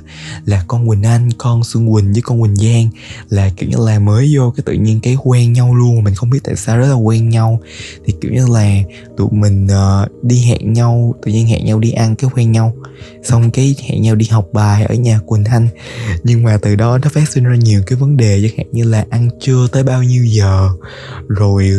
là 0.46 0.64
con 0.68 0.88
Quỳnh 0.88 1.04
Anh 1.04 1.30
con 1.38 1.64
Xuân 1.64 1.94
Quỳnh 1.94 2.14
với 2.14 2.22
con 2.22 2.42
Quỳnh 2.42 2.56
Giang. 2.56 2.90
Là 3.30 3.50
kiểu 3.58 3.70
như 3.70 3.78
là 3.86 4.00
mới 4.00 4.36
vô 4.36 4.54
cái 4.58 4.64
tự 4.66 4.74
nhiên 4.74 5.00
cái 5.00 5.18
quen 5.24 5.54
nhau 5.54 5.76
luôn 5.76 6.04
mình 6.04 6.16
không 6.16 6.30
biết 6.30 6.40
tại 6.44 6.56
sao 6.56 6.78
rất 6.78 6.88
là 6.88 6.96
quen 6.96 7.30
nhau. 7.30 7.60
Thì 8.06 8.14
kiểu 8.22 8.32
như 8.32 8.48
là 8.54 8.82
tụi 9.18 9.28
mình 9.32 9.68
uh, 9.68 10.24
đi 10.24 10.42
hẹn 10.42 10.74
nhau 10.74 11.16
tự 11.26 11.32
nhiên 11.32 11.48
hẹn 11.48 11.66
nhau 11.66 11.80
đi 11.80 11.92
ăn 11.92 12.16
cái 12.16 12.30
quen 12.36 12.52
nhau. 12.52 12.74
Xong 13.24 13.52
cái 13.52 13.76
hẹn 13.84 14.02
nhau 14.02 14.16
đi 14.16 14.28
học 14.32 14.46
bài 14.54 14.86
ở 14.86 14.96
nhà 14.96 15.20
Quỳnh 15.26 15.44
Anh. 15.46 15.68
Nhưng 16.24 16.44
mà 16.44 16.58
từ 16.62 16.76
đó 16.76 16.98
nó 16.98 17.10
phát 17.10 17.30
sinh 17.30 17.44
ra 17.44 17.56
nhiều 17.56 17.82
cái 17.88 17.98
vấn 17.98 18.18
đề 18.18 18.42
chẳng 18.42 18.58
hạn 18.58 18.68
như 18.72 18.84
là 18.84 19.06
ăn 19.10 19.30
trưa 19.42 19.68
tới 19.72 19.84
bao 19.84 20.04
nhiêu 20.04 20.26
giờ 20.26 20.37
rồi 21.28 21.72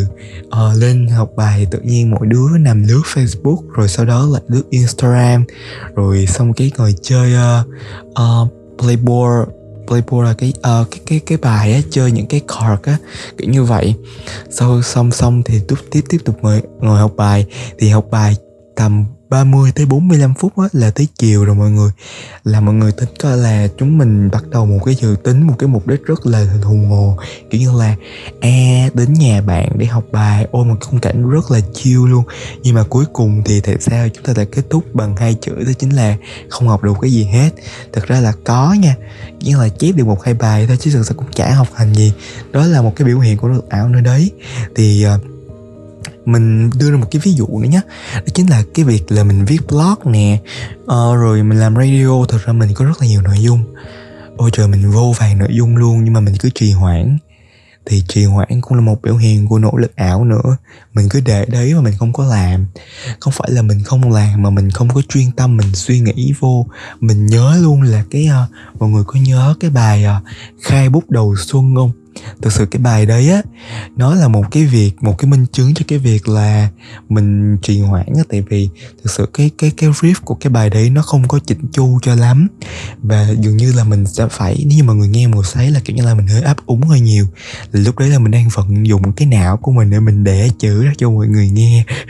uh, 0.47 0.77
lên 0.77 1.07
học 1.07 1.29
bài 1.35 1.67
tự 1.71 1.79
nhiên 1.79 2.11
mỗi 2.11 2.27
đứa 2.27 2.57
nằm 2.59 2.83
lướt 2.87 3.01
Facebook 3.13 3.61
rồi 3.69 3.87
sau 3.87 4.05
đó 4.05 4.27
lại 4.31 4.41
lướt 4.47 4.63
Instagram. 4.69 5.43
Rồi 5.95 6.25
xong 6.25 6.53
cái 6.53 6.71
ngồi 6.77 6.95
chơi 7.01 7.33
ờ, 7.33 7.63
ờ, 8.13 8.41
uh, 8.41 8.53
uh, 8.53 8.79
Playboy 8.79 9.45
Playboy 9.87 10.25
là 10.25 10.33
cái 10.33 10.53
uh, 10.57 10.91
cái 10.91 10.99
cái 11.05 11.19
cái 11.25 11.37
bài 11.37 11.73
á 11.73 11.79
chơi 11.89 12.11
những 12.11 12.27
cái 12.27 12.41
card 12.47 12.81
á 12.83 12.97
kiểu 13.37 13.49
như 13.49 13.63
vậy. 13.63 13.95
Sau 14.49 14.81
xong 14.81 15.11
xong 15.11 15.43
thì 15.45 15.59
tiếp 15.67 15.75
tiếp 15.91 16.01
tiếp 16.09 16.17
tục 16.25 16.37
ngồi 16.41 16.61
ngồi 16.79 16.99
học 16.99 17.11
bài. 17.17 17.45
Thì 17.79 17.89
học 17.89 18.05
bài 18.11 18.35
tầm 18.75 19.05
30 19.29 19.71
tới 19.75 19.85
45 19.85 20.33
phút 20.33 20.57
á, 20.57 20.67
là 20.73 20.91
tới 20.91 21.07
chiều 21.17 21.45
rồi 21.45 21.55
mọi 21.55 21.71
người. 21.71 21.91
Là 22.43 22.61
mọi 22.61 22.75
người 22.75 22.91
tính 22.91 23.09
coi 23.19 23.37
là 23.37 23.67
chúng 23.77 23.97
mình 23.97 24.29
bắt 24.31 24.43
đầu 24.51 24.65
một 24.65 24.79
cái 24.85 24.95
dự 24.95 25.15
tính 25.23 25.47
một 25.47 25.55
cái 25.59 25.67
mục 25.67 25.87
đích 25.87 26.05
rất 26.05 26.25
là 26.25 26.45
thù 26.63 26.85
hồ. 26.89 27.17
Kiểu 27.49 27.61
như 27.61 27.79
là 27.79 27.95
a 28.41 28.89
đến 28.93 29.13
nhà 29.13 29.41
bạn 29.41 29.69
để 29.77 29.85
học 29.85 30.03
bài. 30.11 30.47
Ôi 30.51 30.65
một 30.65 30.75
khung 30.81 30.99
cảnh 30.99 31.29
rất 31.29 31.51
là 31.51 31.59
chill 31.73 32.09
luôn. 32.09 32.23
Nhưng 32.63 32.75
mà 32.75 32.83
cuối 32.89 33.05
cùng 33.13 33.41
thì 33.45 33.61
tại 33.61 33.75
sao 33.79 34.07
chúng 34.13 34.23
ta 34.23 34.33
lại 34.35 34.45
kết 34.45 34.63
thúc 34.69 34.83
bằng 34.93 35.15
hai 35.15 35.35
chữ 35.41 35.51
đó 35.55 35.71
chính 35.79 35.95
là 35.95 36.17
không 36.49 36.67
học 36.67 36.83
được 36.83 36.93
cái 37.01 37.11
gì 37.11 37.23
hết. 37.23 37.49
Thật 37.93 38.07
ra 38.07 38.19
là 38.19 38.33
có 38.45 38.75
nha. 38.79 38.95
Chỉ 39.39 39.53
là 39.53 39.69
chép 39.69 39.91
được 39.91 40.07
một 40.07 40.23
hai 40.23 40.33
bài 40.33 40.67
thôi 40.67 40.77
chứ 40.79 40.91
thực 40.91 41.05
sự 41.05 41.13
cũng 41.13 41.31
chả 41.35 41.53
học 41.53 41.67
hành 41.73 41.93
gì. 41.93 42.13
Đó 42.51 42.65
là 42.65 42.81
một 42.81 42.93
cái 42.95 43.05
biểu 43.05 43.19
hiện 43.19 43.37
của 43.37 43.49
được 43.49 43.69
ảo 43.69 43.89
nơi 43.89 44.01
đấy. 44.01 44.31
Thì 44.75 45.05
uh, 45.15 45.38
mình 46.31 46.69
đưa 46.79 46.91
ra 46.91 46.97
một 46.97 47.07
cái 47.11 47.21
ví 47.25 47.33
dụ 47.33 47.47
nữa 47.47 47.69
nhé 47.69 47.81
đó 48.15 48.27
chính 48.33 48.49
là 48.49 48.63
cái 48.73 48.85
việc 48.85 49.11
là 49.11 49.23
mình 49.23 49.45
viết 49.45 49.59
blog 49.67 50.11
nè 50.11 50.39
uh, 50.83 51.15
rồi 51.15 51.43
mình 51.43 51.59
làm 51.59 51.75
radio 51.75 52.25
thật 52.29 52.37
ra 52.45 52.53
mình 52.53 52.73
có 52.73 52.85
rất 52.85 53.01
là 53.01 53.07
nhiều 53.07 53.21
nội 53.21 53.37
dung. 53.39 53.63
Ôi 54.37 54.49
trời 54.53 54.67
mình 54.67 54.91
vô 54.91 55.13
vàng 55.17 55.37
nội 55.37 55.49
dung 55.51 55.77
luôn 55.77 56.03
nhưng 56.03 56.13
mà 56.13 56.19
mình 56.19 56.35
cứ 56.39 56.49
trì 56.55 56.71
hoãn. 56.71 57.17
Thì 57.85 58.03
trì 58.07 58.25
hoãn 58.25 58.61
cũng 58.61 58.77
là 58.77 58.81
một 58.81 59.01
biểu 59.01 59.17
hiện 59.17 59.47
của 59.47 59.59
nỗ 59.59 59.71
lực 59.77 59.95
ảo 59.95 60.25
nữa. 60.25 60.57
Mình 60.93 61.09
cứ 61.09 61.21
để 61.25 61.45
đấy 61.45 61.73
mà 61.73 61.81
mình 61.81 61.93
không 61.99 62.13
có 62.13 62.25
làm. 62.25 62.65
Không 63.19 63.33
phải 63.33 63.51
là 63.51 63.61
mình 63.61 63.83
không 63.83 64.11
làm 64.11 64.41
mà 64.41 64.49
mình 64.49 64.71
không 64.71 64.89
có 64.93 65.01
chuyên 65.09 65.31
tâm 65.31 65.57
mình 65.57 65.75
suy 65.75 65.99
nghĩ 65.99 66.33
vô. 66.39 66.67
Mình 66.99 67.25
nhớ 67.25 67.57
luôn 67.61 67.81
là 67.81 68.03
cái 68.11 68.29
uh, 68.29 68.79
mọi 68.79 68.89
người 68.89 69.03
có 69.07 69.19
nhớ 69.19 69.55
cái 69.59 69.69
bài 69.69 70.05
uh, 70.05 70.23
khai 70.61 70.89
bút 70.89 71.09
đầu 71.09 71.35
xuân 71.37 71.75
không? 71.75 71.91
Thực 72.41 72.53
sự 72.53 72.65
cái 72.65 72.81
bài 72.81 73.05
đấy 73.05 73.29
á, 73.29 73.41
nó 73.95 74.15
là 74.15 74.27
một 74.27 74.43
cái 74.51 74.65
việc, 74.65 74.91
một 75.01 75.17
cái 75.17 75.31
minh 75.31 75.45
chứng 75.51 75.73
cho 75.73 75.85
cái 75.87 75.99
việc 75.99 76.27
là 76.27 76.69
mình 77.09 77.57
trì 77.61 77.81
hoãn 77.81 78.05
á. 78.17 78.23
Tại 78.29 78.41
vì 78.41 78.69
thực 79.03 79.11
sự 79.11 79.25
cái 79.33 79.51
cái 79.57 79.71
cái 79.77 79.89
riff 79.89 80.13
của 80.25 80.35
cái 80.35 80.51
bài 80.51 80.69
đấy 80.69 80.89
nó 80.89 81.01
không 81.01 81.27
có 81.27 81.39
chỉnh 81.47 81.59
chu 81.71 81.99
cho 82.01 82.15
lắm. 82.15 82.47
Và 83.01 83.29
dường 83.39 83.57
như 83.57 83.73
là 83.73 83.83
mình 83.83 84.05
sẽ 84.05 84.27
phải, 84.31 84.65
nếu 84.67 84.77
như 84.77 84.83
mà 84.83 84.93
người 84.93 85.07
nghe 85.07 85.27
một 85.27 85.45
sấy 85.45 85.71
là 85.71 85.79
kiểu 85.85 85.95
như 85.95 86.05
là 86.05 86.13
mình 86.13 86.27
hơi 86.27 86.41
áp 86.41 86.65
úng 86.65 86.81
hơi 86.81 86.99
nhiều. 86.99 87.27
Là 87.71 87.81
lúc 87.81 87.99
đấy 87.99 88.09
là 88.09 88.19
mình 88.19 88.31
đang 88.31 88.49
vận 88.53 88.87
dụng 88.87 89.13
cái 89.13 89.27
não 89.27 89.57
của 89.57 89.71
mình 89.71 89.89
để 89.89 89.99
mình 89.99 90.23
để 90.23 90.49
chữ 90.59 90.83
ra 90.83 90.91
cho 90.97 91.09
mọi 91.09 91.27
người 91.27 91.49
nghe. 91.49 91.83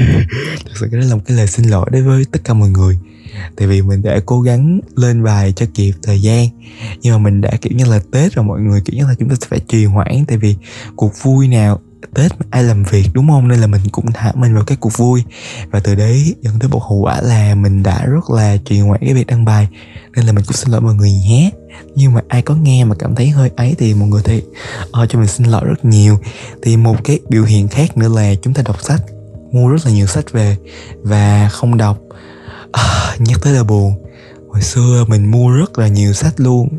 Thực 0.65 0.77
sự 0.79 0.87
cái 0.91 1.01
đó 1.01 1.07
là 1.07 1.15
một 1.15 1.21
cái 1.25 1.37
lời 1.37 1.47
xin 1.47 1.65
lỗi 1.65 1.89
đối 1.91 2.01
với 2.01 2.25
tất 2.31 2.39
cả 2.43 2.53
mọi 2.53 2.69
người 2.69 2.97
tại 3.57 3.67
vì 3.67 3.81
mình 3.81 4.01
đã 4.01 4.19
cố 4.25 4.41
gắng 4.41 4.79
lên 4.95 5.23
bài 5.23 5.53
cho 5.55 5.65
kịp 5.73 5.93
thời 6.03 6.21
gian. 6.21 6.47
Nhưng 7.01 7.13
mà 7.13 7.19
mình 7.19 7.41
đã 7.41 7.51
kiểu 7.61 7.73
như 7.77 7.85
là 7.85 7.99
tết 8.11 8.33
rồi 8.33 8.45
mọi 8.45 8.59
người 8.59 8.81
kiểu 8.85 8.97
như 8.97 9.07
là 9.07 9.15
chúng 9.19 9.29
ta 9.29 9.35
sẽ 9.41 9.47
phải 9.49 9.59
trì 9.59 9.85
hoãn. 9.85 10.25
Tại 10.27 10.37
vì 10.37 10.55
cuộc 10.95 11.13
vui 11.21 11.47
nào 11.47 11.79
tết 12.13 12.31
ai 12.49 12.63
làm 12.63 12.83
việc 12.83 13.05
đúng 13.13 13.27
không? 13.29 13.47
Nên 13.47 13.59
là 13.59 13.67
mình 13.67 13.81
cũng 13.91 14.11
thả 14.11 14.31
mình 14.35 14.55
vào 14.55 14.63
cái 14.65 14.77
cuộc 14.81 14.97
vui. 14.97 15.23
Và 15.71 15.79
từ 15.79 15.95
đấy 15.95 16.35
dẫn 16.41 16.59
tới 16.59 16.69
một 16.69 16.83
hậu 16.83 16.97
quả 16.97 17.21
là 17.21 17.55
mình 17.55 17.83
đã 17.83 18.05
rất 18.05 18.29
là 18.29 18.57
trì 18.65 18.79
hoãn 18.79 19.01
cái 19.01 19.13
việc 19.13 19.27
đăng 19.27 19.45
bài. 19.45 19.67
Nên 20.15 20.25
là 20.25 20.31
mình 20.31 20.45
cũng 20.45 20.57
xin 20.57 20.71
lỗi 20.71 20.81
mọi 20.81 20.93
người 20.93 21.11
nhé. 21.11 21.49
Nhưng 21.95 22.13
mà 22.13 22.21
ai 22.27 22.41
có 22.41 22.55
nghe 22.55 22.83
mà 22.83 22.95
cảm 22.99 23.15
thấy 23.15 23.29
hơi 23.29 23.49
ấy 23.55 23.75
thì 23.77 23.93
mọi 23.93 24.09
người 24.09 24.21
thì 24.25 24.41
uh, 25.03 25.09
cho 25.09 25.19
mình 25.19 25.27
xin 25.27 25.47
lỗi 25.47 25.65
rất 25.65 25.85
nhiều. 25.85 26.19
Thì 26.61 26.77
một 26.77 26.95
cái 27.03 27.19
biểu 27.29 27.43
hiện 27.43 27.67
khác 27.67 27.97
nữa 27.97 28.09
là 28.15 28.35
chúng 28.41 28.53
ta 28.53 28.61
đọc 28.65 28.81
sách 28.81 29.01
mua 29.51 29.69
rất 29.69 29.85
là 29.85 29.91
nhiều 29.91 30.07
sách 30.07 30.31
về 30.31 30.57
và 31.01 31.49
không 31.51 31.77
đọc 31.77 31.97
à, 32.71 33.15
nhắc 33.19 33.39
tới 33.43 33.53
là 33.53 33.63
buồn. 33.63 33.93
Hồi 34.49 34.61
xưa 34.61 35.05
mình 35.07 35.31
mua 35.31 35.49
rất 35.49 35.79
là 35.79 35.87
nhiều 35.87 36.13
sách 36.13 36.33
luôn. 36.37 36.69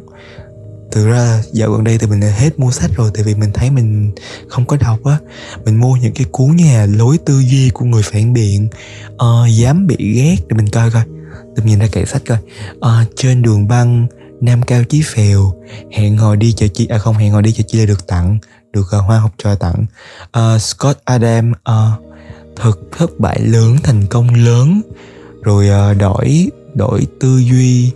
Thực 0.93 1.07
ra 1.07 1.43
dạo 1.53 1.71
gần 1.71 1.85
đây 1.85 1.99
thì 1.99 2.07
mình 2.07 2.21
đã 2.21 2.29
hết 2.29 2.59
mua 2.59 2.71
sách 2.71 2.91
rồi 2.97 3.11
tại 3.15 3.23
vì 3.23 3.35
mình 3.35 3.51
thấy 3.55 3.71
mình 3.71 4.13
không 4.49 4.67
có 4.67 4.77
đọc 4.77 5.05
á. 5.05 5.19
Mình 5.65 5.81
mua 5.81 5.97
những 5.97 6.13
cái 6.15 6.27
cuốn 6.31 6.57
như 6.57 6.65
là 6.65 6.87
lối 6.87 7.19
tư 7.19 7.41
duy 7.41 7.71
của 7.71 7.85
người 7.85 8.03
phản 8.03 8.33
biện. 8.33 8.69
Uh, 9.13 9.51
dám 9.51 9.87
bị 9.87 9.97
ghét 10.15 10.37
để 10.49 10.57
mình 10.57 10.69
coi 10.69 10.91
coi. 10.91 11.03
Tôi 11.57 11.67
nhìn 11.67 11.79
ra 11.79 11.87
kệ 11.93 12.05
sách 12.05 12.23
coi. 12.27 12.39
Uh, 12.77 13.09
trên 13.17 13.43
đường 13.43 13.69
băng 13.69 14.07
nam 14.41 14.63
cao 14.63 14.85
chí 14.85 15.03
phèo. 15.03 15.55
Hẹn 15.93 16.17
hò 16.17 16.35
đi 16.35 16.53
chợ 16.53 16.67
chị 16.75 16.87
à 16.87 16.99
không 16.99 17.17
hẹn 17.17 17.33
hò 17.33 17.41
đi 17.41 17.53
chợ 17.53 17.63
chị 17.67 17.79
là 17.79 17.87
được 17.87 18.07
tặng. 18.07 18.39
Được 18.73 18.87
uh, 18.99 19.05
hoa 19.05 19.19
học 19.19 19.33
trò 19.39 19.55
tặng. 19.55 19.87
Uh, 20.39 20.61
Scott 20.61 20.99
Adam 21.05 21.53
uh, 21.53 22.05
thực 22.57 22.81
thất 22.99 23.11
bại 23.19 23.41
lớn 23.41 23.77
thành 23.83 24.07
công 24.07 24.35
lớn 24.35 24.83
rồi 25.43 25.69
ờ, 25.69 25.95
đổi 25.95 26.51
đổi 26.75 27.07
tư 27.21 27.39
duy 27.39 27.91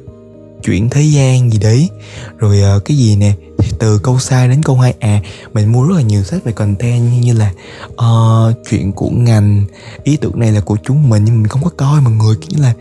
chuyển 0.63 0.91
thế 0.91 1.03
gian 1.03 1.51
gì 1.51 1.59
đấy. 1.59 1.91
Rồi 2.39 2.61
ờ, 2.61 2.81
cái 2.85 2.97
gì 2.97 3.17
nè? 3.17 3.35
Thì 3.59 3.71
từ 3.79 3.99
câu 3.99 4.19
sai 4.19 4.49
đến 4.49 4.63
câu 4.63 4.79
hai 4.79 4.95
à 5.01 5.21
mình 5.53 5.73
mua 5.73 5.89
rất 5.89 5.95
là 5.97 6.03
nhiều 6.03 6.23
sách 6.23 6.45
về 6.45 6.53
content 6.53 7.03
như, 7.03 7.21
như 7.21 7.33
là 7.33 7.53
uh, 7.93 8.57
chuyện 8.71 8.93
của 8.93 9.11
ngành 9.11 9.65
ý 10.05 10.17
tưởng 10.17 10.39
này 10.39 10.53
là 10.53 10.61
của 10.61 10.77
chúng 10.85 11.09
mình 11.09 11.25
nhưng 11.25 11.37
mình 11.37 11.47
không 11.47 11.65
có 11.65 11.71
coi 11.77 12.01
mọi 12.01 12.13
người 12.13 12.37
kiểu 12.37 12.63
là 12.63 12.73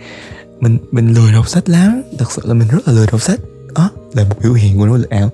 mình 0.59 0.77
mình 0.91 1.13
lười 1.13 1.33
đọc 1.33 1.49
sách 1.49 1.69
lắm. 1.69 2.01
Thật 2.17 2.31
sự 2.31 2.41
là 2.45 2.53
mình 2.53 2.67
rất 2.67 2.87
là 2.87 2.93
lười 2.93 3.07
đọc 3.11 3.21
sách. 3.21 3.39
Đó 3.75 3.89
là 4.13 4.23
một 4.23 4.35
biểu 4.43 4.53
hiện 4.53 4.77
của 4.77 4.85
nỗ 4.85 4.97
lực 4.97 5.09
ảo. 5.09 5.29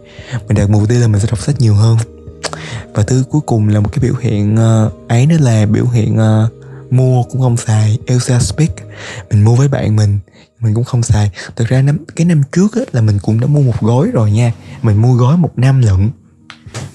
Mình 0.48 0.58
đặt 0.58 0.70
mục 0.70 0.84
tiêu 0.90 1.00
là 1.00 1.08
mình 1.08 1.22
sẽ 1.22 1.28
đọc 1.30 1.40
sách 1.40 1.56
nhiều 1.60 1.74
hơn. 1.74 1.98
Và 2.94 3.04
thứ 3.04 3.24
cuối 3.30 3.42
cùng 3.46 3.68
là 3.68 3.80
một 3.80 3.90
cái 3.92 4.04
biểu 4.04 4.16
hiện 4.22 4.56
uh, 4.56 5.10
ấy 5.10 5.26
đó 5.26 5.36
là 5.40 5.66
biểu 5.66 5.86
hiện 5.86 6.18
uh, 6.18 6.52
mua 6.91 7.24
cũng 7.24 7.41
không 7.41 7.58
xài 7.58 7.98
Elsa 8.05 8.39
Speak. 8.39 8.72
Mình 9.31 9.43
mua 9.43 9.55
với 9.55 9.67
bạn 9.67 9.96
mình 9.96 10.19
mình 10.60 10.74
cũng 10.74 10.84
không 10.84 11.03
xài. 11.03 11.31
Thực 11.55 11.67
ra 11.67 11.81
năm 11.81 11.98
cái 12.15 12.25
năm 12.25 12.41
trước 12.51 12.75
á, 12.75 12.81
là 12.91 13.01
mình 13.01 13.19
cũng 13.22 13.39
đã 13.39 13.48
mua 13.48 13.62
một 13.62 13.81
gói 13.81 14.10
rồi 14.13 14.31
nha. 14.31 14.53
Mình 14.81 15.01
mua 15.01 15.13
gói 15.13 15.38
một 15.38 15.51
năm 15.55 15.79
lận. 15.79 16.10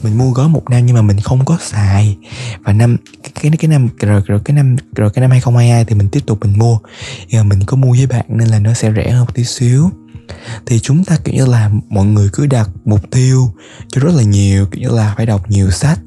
Mình 0.02 0.18
mua 0.18 0.30
gói 0.30 0.48
một 0.48 0.70
năm 0.70 0.86
nhưng 0.86 0.96
mà 0.96 1.02
mình 1.02 1.20
không 1.20 1.44
có 1.44 1.58
xài. 1.60 2.16
Và 2.60 2.72
năm 2.72 2.96
cái 3.42 3.52
cái 3.58 3.68
năm 3.68 3.88
rồi, 3.98 4.22
rồi 4.26 4.40
cái 4.44 4.56
năm 4.56 4.76
rồi 4.96 5.10
cái 5.10 5.20
năm 5.20 5.30
2022 5.30 5.84
thì 5.84 5.94
mình 5.94 6.08
tiếp 6.08 6.20
tục 6.26 6.38
mình 6.40 6.58
mua. 6.58 6.78
Nhưng 7.28 7.40
mà 7.40 7.56
mình 7.56 7.66
có 7.66 7.76
mua 7.76 7.92
với 7.92 8.06
bạn 8.06 8.24
nên 8.28 8.48
là 8.48 8.58
nó 8.58 8.74
sẽ 8.74 8.92
rẻ 8.96 9.10
hơn 9.10 9.20
một 9.20 9.34
tí 9.34 9.44
xíu 9.44 9.90
thì 10.66 10.80
chúng 10.80 11.04
ta 11.04 11.16
kiểu 11.24 11.34
như 11.34 11.46
là 11.46 11.70
mọi 11.88 12.06
người 12.06 12.28
cứ 12.32 12.46
đặt 12.46 12.70
mục 12.84 13.10
tiêu 13.10 13.54
cho 13.88 14.00
rất 14.00 14.14
là 14.14 14.22
nhiều 14.22 14.66
kiểu 14.66 14.82
như 14.82 14.96
là 14.96 15.14
phải 15.16 15.26
đọc 15.26 15.50
nhiều 15.50 15.70
sách 15.70 16.00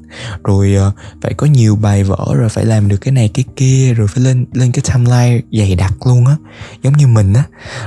rồi 0.44 0.76
uh, 0.88 0.94
phải 1.22 1.34
có 1.34 1.46
nhiều 1.46 1.76
bài 1.76 2.04
vở 2.04 2.26
rồi 2.34 2.48
phải 2.48 2.64
làm 2.64 2.88
được 2.88 2.96
cái 2.96 3.12
này 3.12 3.30
cái 3.34 3.44
kia 3.56 3.94
rồi 3.94 4.08
phải 4.08 4.24
lên 4.24 4.46
lên 4.52 4.72
cái 4.72 4.82
timeline 4.92 5.40
dày 5.52 5.74
đặc 5.74 5.94
luôn 6.06 6.26
á 6.26 6.36
giống 6.82 6.96
như 6.96 7.06
mình 7.06 7.32
á. 7.32 7.44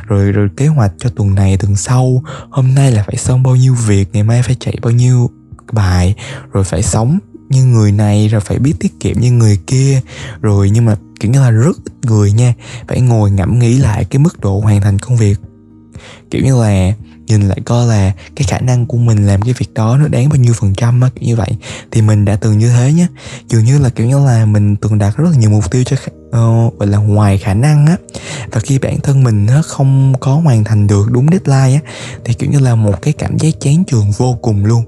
Rồi 0.08 0.32
rồi 0.32 0.50
kế 0.58 0.68
hoạch 0.68 0.92
cho 0.98 1.10
tuần 1.10 1.36
này 1.36 1.58
tuần 1.58 1.76
sau 1.76 2.24
hôm 2.50 2.76
nay 2.76 2.92
là 2.92 3.04
phải 3.04 3.18
xong 3.18 3.44
bao 3.44 3.56
nhiêu 3.56 3.76
việc 3.76 4.10
ngày 4.14 4.24
mai 4.24 4.44
phải 4.44 4.56
chạy 4.60 4.76
bao 4.82 4.92
nhiêu 4.92 5.30
bài 5.72 6.16
rồi 6.52 6.64
phải 6.64 6.84
sống 6.84 7.20
như 7.50 7.66
người 7.66 7.92
này 7.92 8.28
rồi 8.28 8.42
phải 8.42 8.60
biết 8.60 8.74
tiết 8.80 9.00
kiệm 9.00 9.20
như 9.20 9.32
người 9.32 9.58
kia. 9.68 10.02
Rồi 10.42 10.70
nhưng 10.70 10.86
mà 10.86 10.96
kiểu 11.20 11.32
như 11.32 11.40
là 11.42 11.52
rất 11.52 11.78
ít 11.86 11.94
người 12.06 12.32
nha 12.32 12.54
phải 12.88 13.02
ngồi 13.02 13.32
ngẫm 13.32 13.60
nghĩ 13.60 13.78
lại 13.78 14.06
cái 14.06 14.20
mức 14.20 14.40
độ 14.40 14.60
hoàn 14.60 14.82
thành 14.82 15.00
công 15.00 15.18
việc 15.18 15.38
kiểu 16.32 16.42
như 16.44 16.62
là 16.62 16.94
nhìn 17.28 17.42
lại 17.42 17.60
coi 17.66 17.88
là 17.88 18.12
cái 18.36 18.46
khả 18.48 18.60
năng 18.60 18.86
của 18.86 18.98
mình 18.98 19.28
làm 19.28 19.42
cái 19.42 19.54
việc 19.58 19.74
đó 19.74 19.98
nó 19.98 20.08
đáng 20.08 20.30
bao 20.30 20.38
nhiêu 20.38 20.54
phần 20.54 20.74
trăm 20.76 21.02
á 21.02 21.10
kiểu 21.16 21.28
như 21.28 21.36
vậy. 21.36 21.50
Thì 21.92 22.02
mình 22.02 22.26
đã 22.26 22.36
từng 22.36 22.58
như 22.58 22.70
thế 22.70 22.94
nhé 22.94 23.08
dường 23.48 23.66
như 23.66 23.80
là 23.80 23.90
kiểu 23.90 24.08
như 24.08 24.26
là 24.26 24.46
mình 24.46 24.76
từng 24.76 24.98
đạt 24.98 25.18
rất 25.18 25.30
là 25.32 25.38
nhiều 25.38 25.50
mục 25.50 25.72
tiêu 25.72 25.84
cho 25.84 25.96
uh, 25.96 26.80
gọi 26.80 26.88
là 26.88 26.98
ngoài 26.98 27.38
khả 27.38 27.54
năng 27.54 27.86
á. 27.86 27.98
Và 28.52 28.60
khi 28.60 28.80
bản 28.80 29.00
thân 29.00 29.24
mình 29.24 29.46
nó 29.46 29.62
không 29.62 30.14
có 30.20 30.36
hoàn 30.36 30.64
thành 30.64 30.88
được 30.88 31.12
đúng 31.12 31.28
deadline 31.32 31.80
á 31.84 31.92
thì 32.26 32.34
kiểu 32.34 32.50
như 32.52 32.60
là 32.60 32.76
một 32.76 33.02
cái 33.02 33.14
cảm 33.14 33.38
giác 33.38 33.50
chán 33.60 33.84
trường 33.88 34.12
vô 34.12 34.38
cùng 34.42 34.66
luôn. 34.66 34.84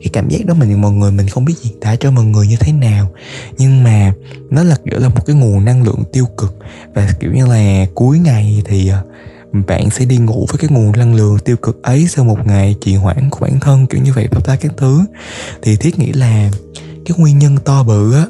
Cái 0.00 0.08
cảm 0.12 0.28
giác 0.28 0.46
đó 0.46 0.54
mình 0.54 0.80
mọi 0.80 0.92
người 0.92 1.12
mình 1.12 1.28
không 1.28 1.44
biết 1.44 1.54
diễn 1.62 1.80
tả 1.80 1.96
cho 1.96 2.10
mọi 2.10 2.24
người 2.24 2.46
như 2.46 2.56
thế 2.56 2.72
nào. 2.72 3.10
Nhưng 3.58 3.84
mà 3.84 4.12
nó 4.50 4.62
là 4.62 4.76
kiểu 4.90 5.00
là 5.00 5.08
một 5.08 5.26
cái 5.26 5.36
nguồn 5.36 5.64
năng 5.64 5.82
lượng 5.82 6.04
tiêu 6.12 6.26
cực. 6.38 6.58
Và 6.94 7.08
kiểu 7.20 7.32
như 7.32 7.46
là 7.46 7.86
cuối 7.94 8.18
ngày 8.18 8.62
thì 8.64 8.90
uh, 9.00 9.06
bạn 9.52 9.90
sẽ 9.90 10.04
đi 10.04 10.16
ngủ 10.16 10.46
với 10.48 10.58
cái 10.58 10.70
nguồn 10.70 10.92
năng 10.92 11.14
lượng 11.14 11.38
tiêu 11.44 11.56
cực 11.56 11.82
ấy 11.82 12.06
sau 12.08 12.24
một 12.24 12.46
ngày 12.46 12.74
trì 12.80 12.94
hoãn 12.94 13.30
của 13.30 13.38
bản 13.40 13.60
thân, 13.60 13.86
kiểu 13.86 14.02
như 14.02 14.12
vậy 14.12 14.28
tất 14.30 14.40
cả 14.44 14.56
các 14.60 14.72
thứ. 14.76 15.04
Thì 15.62 15.76
thiết 15.76 15.98
nghĩ 15.98 16.12
là 16.12 16.50
cái 17.06 17.18
nguyên 17.18 17.38
nhân 17.38 17.56
to 17.64 17.82
bự 17.82 18.14
á, 18.14 18.26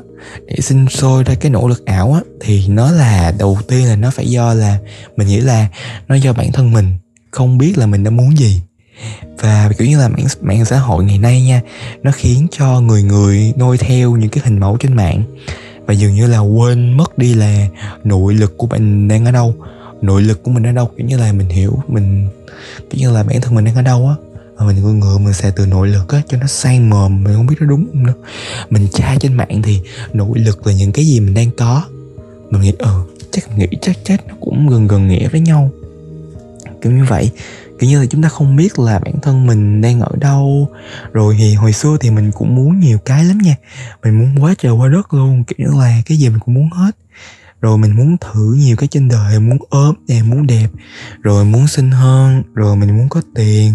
để 0.47 0.57
sinh 0.61 0.87
sôi 0.89 1.25
ra 1.25 1.35
cái 1.35 1.51
nỗ 1.51 1.69
lực 1.69 1.87
ảo 1.87 2.13
á, 2.13 2.21
thì 2.41 2.69
nó 2.69 2.91
là, 2.91 3.35
đầu 3.39 3.59
tiên 3.69 3.87
là 3.87 3.97
nó 3.97 4.11
phải 4.11 4.31
do 4.31 4.55
là 4.55 4.79
mình 5.17 5.29
nghĩ 5.29 5.41
là 5.41 5.69
nó 6.09 6.15
do 6.15 6.33
bản 6.33 6.53
thân 6.53 6.73
mình, 6.73 6.95
không 7.31 7.59
biết 7.59 7.79
là 7.79 7.87
mình 7.87 8.05
đã 8.05 8.11
muốn 8.11 8.39
gì. 8.39 8.61
Và 9.39 9.71
kiểu 9.79 9.89
như 9.89 9.99
là 9.99 10.09
mạng 10.09 10.27
mạng 10.41 10.65
xã 10.65 10.79
hội 10.79 11.05
ngày 11.05 11.19
nay 11.19 11.43
nha, 11.43 11.61
nó 12.03 12.11
khiến 12.15 12.47
cho 12.51 12.81
người 12.81 13.03
người 13.03 13.53
noi 13.57 13.79
theo 13.79 14.17
những 14.17 14.31
cái 14.31 14.43
hình 14.45 14.61
mẫu 14.61 14.77
trên 14.81 14.93
mạng. 14.93 15.23
Và 15.87 15.95
dường 15.95 16.15
như 16.15 16.27
là 16.27 16.39
quên 16.39 16.97
mất 16.97 17.19
đi 17.19 17.35
là 17.35 17.67
nội 18.05 18.35
lực 18.35 18.59
của 18.59 18.67
mình 18.67 19.09
đang 19.09 19.25
ở 19.25 19.31
đâu 19.31 19.55
nội 20.03 20.23
lực 20.23 20.43
của 20.43 20.51
mình 20.51 20.67
ở 20.67 20.73
đâu? 20.73 20.91
Kiểu 20.97 21.07
như 21.07 21.19
là 21.19 21.33
mình 21.33 21.49
hiểu, 21.49 21.83
mình, 21.89 22.29
kiểu 22.91 23.01
như 23.01 23.11
là 23.11 23.23
bản 23.23 23.41
thân 23.41 23.55
mình 23.55 23.65
đang 23.65 23.75
ở 23.75 23.83
đâu 23.83 24.09
á. 24.09 24.15
Mà 24.59 24.67
mình 24.67 24.77
ngựa 24.77 24.93
ngựa 24.93 25.19
mình 25.19 25.33
xài 25.33 25.53
từ 25.57 25.67
nội 25.67 25.89
lực 25.89 26.09
á, 26.09 26.23
cho 26.29 26.39
nó 26.39 26.47
sang 26.47 26.91
mồm, 26.91 27.25
mình 27.25 27.35
không 27.35 27.47
biết 27.47 27.57
nó 27.61 27.67
đúng 27.67 27.87
không 27.93 28.07
nữa. 28.07 28.15
Mình 28.71 28.89
tra 28.93 29.15
trên 29.21 29.35
mạng 29.35 29.63
thì 29.63 29.81
nội 30.13 30.39
lực 30.39 30.67
là 30.67 30.73
những 30.73 30.93
cái 30.93 31.07
gì 31.07 31.21
mình 31.21 31.35
đang 31.35 31.51
có. 31.57 31.85
Mình 32.51 32.61
nghĩ 32.61 32.73
ờ 32.79 33.05
chắc 33.31 33.59
nghĩ, 33.59 33.67
chắc 33.81 33.97
chắc 34.05 34.27
nó 34.27 34.35
cũng 34.41 34.69
gần 34.69 34.89
gần 34.89 35.09
nghĩa 35.09 35.29
với 35.29 35.41
nhau. 35.41 35.71
Kiểu 36.83 36.93
như 36.93 37.05
vậy. 37.05 37.31
Kiểu 37.79 37.91
như 37.91 38.01
là 38.01 38.07
chúng 38.07 38.23
ta 38.23 38.29
không 38.29 38.57
biết 38.57 38.79
là 38.79 38.99
bản 38.99 39.21
thân 39.23 39.47
mình 39.47 39.81
đang 39.81 40.01
ở 40.01 40.11
đâu. 40.21 40.69
Rồi 41.13 41.37
thì 41.39 41.55
hồi 41.55 41.73
xưa 41.73 41.97
thì 42.01 42.11
mình 42.11 42.31
cũng 42.33 42.55
muốn 42.55 42.81
nhiều 42.81 42.99
cái 43.05 43.25
lắm 43.25 43.39
nha. 43.39 43.57
Mình 44.03 44.19
muốn 44.19 44.45
quá 44.45 44.55
trời, 44.59 44.73
quá 44.73 44.89
đất 44.89 45.15
luôn. 45.15 45.45
Kiểu 45.45 45.69
như 45.69 45.81
là 45.81 46.03
cái 46.07 46.19
gì 46.19 46.29
mình 46.29 46.41
cũng 46.41 46.55
muốn 46.55 46.71
hết 46.71 46.97
rồi 47.63 47.79
mình 47.79 47.97
muốn 47.97 48.17
thử 48.21 48.55
nhiều 48.59 48.77
cái 48.77 48.89
trên 48.89 49.09
đời 49.09 49.41
muốn 49.41 49.59
ốm 49.71 49.95
nè 50.09 50.23
muốn 50.23 50.47
đẹp. 50.47 50.69
Rồi 51.23 51.45
muốn 51.45 51.67
xinh 51.67 51.91
hơn 51.91 52.43
rồi 52.55 52.77
mình 52.77 52.97
muốn 52.97 53.09
có 53.09 53.23
tiền. 53.35 53.75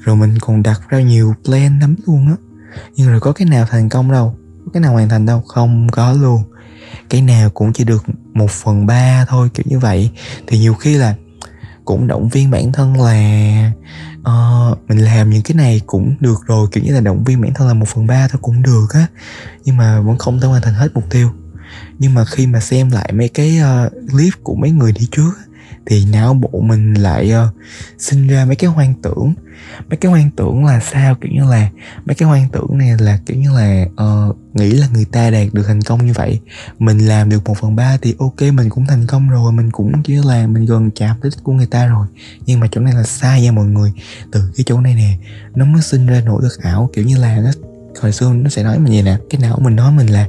Rồi 0.00 0.16
mình 0.16 0.38
còn 0.40 0.62
đặt 0.62 0.80
ra 0.88 1.00
nhiều 1.00 1.34
plan 1.44 1.78
lắm 1.78 1.96
luôn 2.06 2.26
á. 2.28 2.34
Nhưng 2.96 3.08
rồi 3.08 3.20
có 3.20 3.32
cái 3.32 3.48
nào 3.48 3.66
thành 3.70 3.88
công 3.88 4.12
đâu? 4.12 4.36
Có 4.64 4.70
cái 4.72 4.80
nào 4.80 4.92
hoàn 4.92 5.08
thành 5.08 5.26
đâu? 5.26 5.42
Không 5.48 5.88
có 5.88 6.12
luôn. 6.12 6.42
Cái 7.10 7.22
nào 7.22 7.50
cũng 7.50 7.72
chỉ 7.72 7.84
được 7.84 8.04
một 8.34 8.50
phần 8.50 8.86
ba 8.86 9.24
thôi 9.28 9.50
kiểu 9.54 9.64
như 9.68 9.78
vậy. 9.78 10.10
Thì 10.46 10.58
nhiều 10.58 10.74
khi 10.74 10.96
là 10.96 11.14
cũng 11.84 12.06
động 12.06 12.28
viên 12.28 12.50
bản 12.50 12.72
thân 12.72 13.00
là 13.00 13.72
uh, 14.20 14.78
mình 14.88 14.98
làm 14.98 15.30
những 15.30 15.42
cái 15.42 15.54
này 15.54 15.80
cũng 15.86 16.14
được 16.20 16.38
rồi. 16.46 16.68
Kiểu 16.72 16.84
như 16.84 16.94
là 16.94 17.00
động 17.00 17.24
viên 17.24 17.40
bản 17.40 17.54
thân 17.54 17.68
là 17.68 17.74
một 17.74 17.88
phần 17.88 18.06
ba 18.06 18.28
thôi 18.28 18.38
cũng 18.42 18.62
được 18.62 18.86
á. 18.94 19.06
Nhưng 19.64 19.76
mà 19.76 20.00
vẫn 20.00 20.18
không 20.18 20.40
thể 20.40 20.48
hoàn 20.48 20.62
thành 20.62 20.74
hết 20.74 20.88
mục 20.94 21.04
tiêu 21.10 21.30
nhưng 21.98 22.14
mà 22.14 22.24
khi 22.24 22.46
mà 22.46 22.60
xem 22.60 22.90
lại 22.90 23.12
mấy 23.12 23.28
cái 23.28 23.58
uh, 23.60 23.92
clip 24.10 24.34
của 24.42 24.54
mấy 24.54 24.70
người 24.70 24.92
đi 24.92 25.08
trước 25.10 25.32
thì 25.86 26.06
não 26.12 26.34
bộ 26.34 26.60
mình 26.60 26.94
lại 26.94 27.32
uh, 27.34 27.54
sinh 27.98 28.26
ra 28.26 28.44
mấy 28.44 28.56
cái 28.56 28.70
hoang 28.70 28.94
tưởng. 29.02 29.34
Mấy 29.88 29.96
cái 29.96 30.10
hoang 30.10 30.30
tưởng 30.36 30.64
là 30.64 30.80
sao? 30.80 31.14
Kiểu 31.14 31.32
như 31.32 31.50
là 31.50 31.70
mấy 32.04 32.14
cái 32.14 32.28
hoang 32.28 32.48
tưởng 32.52 32.78
này 32.78 32.96
là 32.98 33.18
kiểu 33.26 33.36
như 33.36 33.52
là 33.52 33.86
uh, 34.04 34.36
nghĩ 34.54 34.70
là 34.70 34.88
người 34.94 35.04
ta 35.04 35.30
đạt 35.30 35.46
được 35.52 35.62
thành 35.66 35.82
công 35.82 36.06
như 36.06 36.12
vậy. 36.12 36.40
Mình 36.78 36.98
làm 36.98 37.28
được 37.28 37.44
một 37.44 37.58
phần 37.60 37.76
ba 37.76 37.96
thì 38.02 38.14
ok 38.18 38.40
mình 38.40 38.70
cũng 38.70 38.86
thành 38.86 39.06
công 39.06 39.28
rồi 39.28 39.52
mình 39.52 39.70
cũng 39.70 40.02
chỉ 40.02 40.14
là 40.14 40.46
mình 40.46 40.66
gần 40.66 40.90
chạm 40.90 41.16
tới 41.22 41.30
đích 41.34 41.44
của 41.44 41.52
người 41.52 41.66
ta 41.66 41.86
rồi. 41.86 42.06
Nhưng 42.46 42.60
mà 42.60 42.66
chỗ 42.70 42.80
này 42.80 42.94
là 42.94 43.02
sai 43.02 43.42
nha 43.42 43.52
mọi 43.52 43.66
người. 43.66 43.92
Từ 44.32 44.52
cái 44.56 44.64
chỗ 44.66 44.80
này 44.80 44.94
nè 44.94 45.18
nó 45.54 45.64
mới 45.64 45.82
sinh 45.82 46.06
ra 46.06 46.22
nỗi 46.24 46.42
lực 46.42 46.62
ảo 46.62 46.90
kiểu 46.92 47.04
như 47.04 47.16
là 47.18 47.36
nó 47.36 47.50
hồi 48.00 48.12
xưa 48.12 48.32
nó 48.32 48.50
sẽ 48.50 48.62
nói 48.62 48.78
mình 48.78 48.92
vậy 48.92 49.02
nè 49.02 49.16
cái 49.30 49.40
não 49.40 49.58
mình 49.62 49.76
nói 49.76 49.92
mình 49.92 50.06
là 50.06 50.26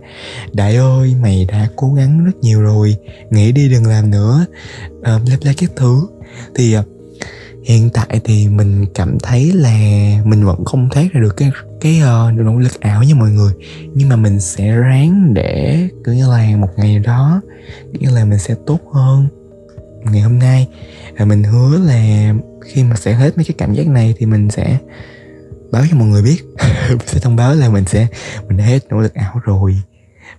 đại 0.53 0.75
ơi 0.75 1.15
mày 1.21 1.45
đã 1.51 1.67
cố 1.75 1.93
gắng 1.93 2.25
rất 2.25 2.31
nhiều 2.41 2.61
rồi 2.61 2.95
nghĩ 3.29 3.51
đi 3.51 3.69
đừng 3.69 3.85
làm 3.85 4.11
nữa. 4.11 4.45
Uh, 4.99 5.03
bla 5.03 5.37
bla 5.41 5.53
các 5.57 5.69
thứ. 5.75 6.07
Thì 6.55 6.77
uh, 6.77 6.85
hiện 7.63 7.89
tại 7.93 8.21
thì 8.23 8.47
mình 8.47 8.85
cảm 8.93 9.17
thấy 9.23 9.51
là 9.51 9.71
mình 10.25 10.45
vẫn 10.45 10.65
không 10.65 10.89
thoát 10.89 11.07
ra 11.13 11.21
được 11.21 11.37
cái 11.37 11.51
cái 11.81 12.01
uh, 12.01 12.33
nỗ 12.33 12.59
lực 12.59 12.79
ảo 12.79 13.03
như 13.03 13.15
mọi 13.15 13.31
người. 13.31 13.53
Nhưng 13.93 14.09
mà 14.09 14.15
mình 14.15 14.39
sẽ 14.39 14.71
ráng 14.71 15.33
để 15.33 15.87
cứ 16.03 16.11
như 16.11 16.29
là 16.31 16.57
một 16.57 16.69
ngày 16.77 16.99
đó 16.99 17.41
kiểu 17.93 18.01
như 18.01 18.15
là 18.15 18.25
mình 18.25 18.39
sẽ 18.39 18.55
tốt 18.65 18.79
hơn 18.93 19.27
ngày 20.11 20.21
hôm 20.21 20.39
nay. 20.39 20.67
Và 21.17 21.25
mình 21.25 21.43
hứa 21.43 21.77
là 21.77 22.33
khi 22.65 22.83
mà 22.83 22.95
sẽ 22.95 23.13
hết 23.13 23.37
mấy 23.37 23.45
cái 23.45 23.55
cảm 23.57 23.73
giác 23.73 23.87
này 23.87 24.13
thì 24.17 24.25
mình 24.25 24.49
sẽ 24.49 24.77
báo 25.71 25.83
cho 25.91 25.97
mọi 25.97 26.07
người 26.07 26.21
biết. 26.21 26.43
Mình 26.89 26.97
sẽ 27.05 27.19
thông 27.19 27.35
báo 27.35 27.55
là 27.55 27.69
mình 27.69 27.85
sẽ, 27.85 28.07
mình 28.47 28.57
đã 28.57 28.63
hết 28.63 28.79
nỗ 28.89 28.99
lực 28.99 29.13
ảo 29.13 29.41
rồi. 29.43 29.77